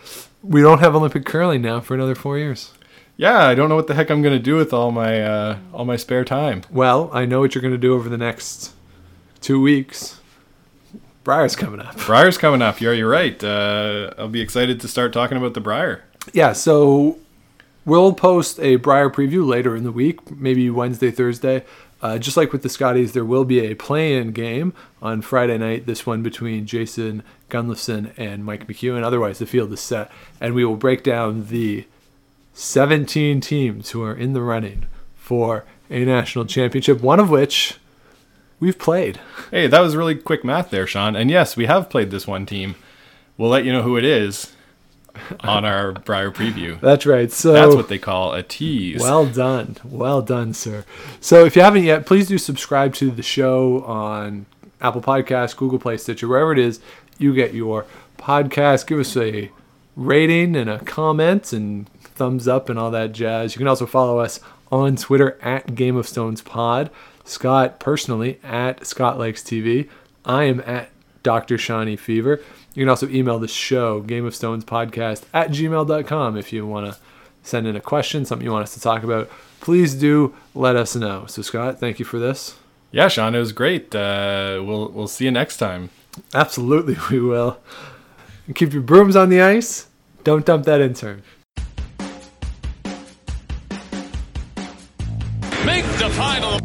[0.42, 2.72] we don't have Olympic curling now for another 4 years.
[3.16, 5.59] Yeah, I don't know what the heck I'm going to do with all my uh,
[5.72, 6.62] all my spare time.
[6.70, 8.72] Well, I know what you're going to do over the next
[9.40, 10.20] 2 weeks.
[11.24, 11.96] Brier's coming up.
[11.99, 12.80] Brier's coming up.
[12.80, 13.42] Yeah, you're right.
[13.42, 16.05] Uh, I'll be excited to start talking about the Brier.
[16.32, 17.18] Yeah, so
[17.89, 21.64] we'll post a Brier preview later in the week, maybe Wednesday, Thursday.
[22.01, 24.72] Uh, just like with the Scotties, there will be a play-in game
[25.03, 25.86] on Friday night.
[25.86, 29.03] This one between Jason Gunnlaugson and Mike McEwen.
[29.03, 31.86] Otherwise, the field is set, and we will break down the
[32.53, 34.86] 17 teams who are in the running
[35.16, 37.01] for a national championship.
[37.01, 37.78] One of which
[38.61, 39.18] we've played.
[39.51, 41.16] Hey, that was really quick math there, Sean.
[41.16, 42.76] And yes, we have played this one team.
[43.36, 44.53] We'll let you know who it is
[45.40, 46.80] on our Brier preview.
[46.80, 47.30] That's right.
[47.30, 49.00] So That's what they call a tease.
[49.00, 49.76] Well done.
[49.84, 50.84] Well done, sir.
[51.20, 54.46] So if you haven't yet, please do subscribe to the show on
[54.80, 56.80] Apple Podcasts, Google Play, Stitcher, wherever it is
[57.18, 57.84] you get your
[58.16, 58.86] podcast.
[58.86, 59.50] Give us a
[59.96, 63.54] rating and a comment and thumbs up and all that jazz.
[63.54, 64.40] You can also follow us
[64.70, 66.90] on Twitter at Game of Stones Pod.
[67.24, 69.88] Scott personally at Scott Likes TV.
[70.24, 70.90] I am at
[71.22, 71.58] Dr.
[71.58, 72.40] Shawnee Fever.
[72.78, 76.86] You can also email the show, Game of Stones Podcast at gmail.com if you want
[76.86, 76.96] to
[77.42, 79.28] send in a question, something you want us to talk about.
[79.58, 81.26] Please do let us know.
[81.26, 82.56] So, Scott, thank you for this.
[82.92, 83.92] yeah, Sean, it was great.
[83.92, 85.90] Uh, we'll we'll see you next time.
[86.32, 87.58] Absolutely, we will.
[88.46, 89.88] And keep your brooms on the ice.
[90.22, 91.24] Don't dump that intern.
[95.66, 96.60] Make the final.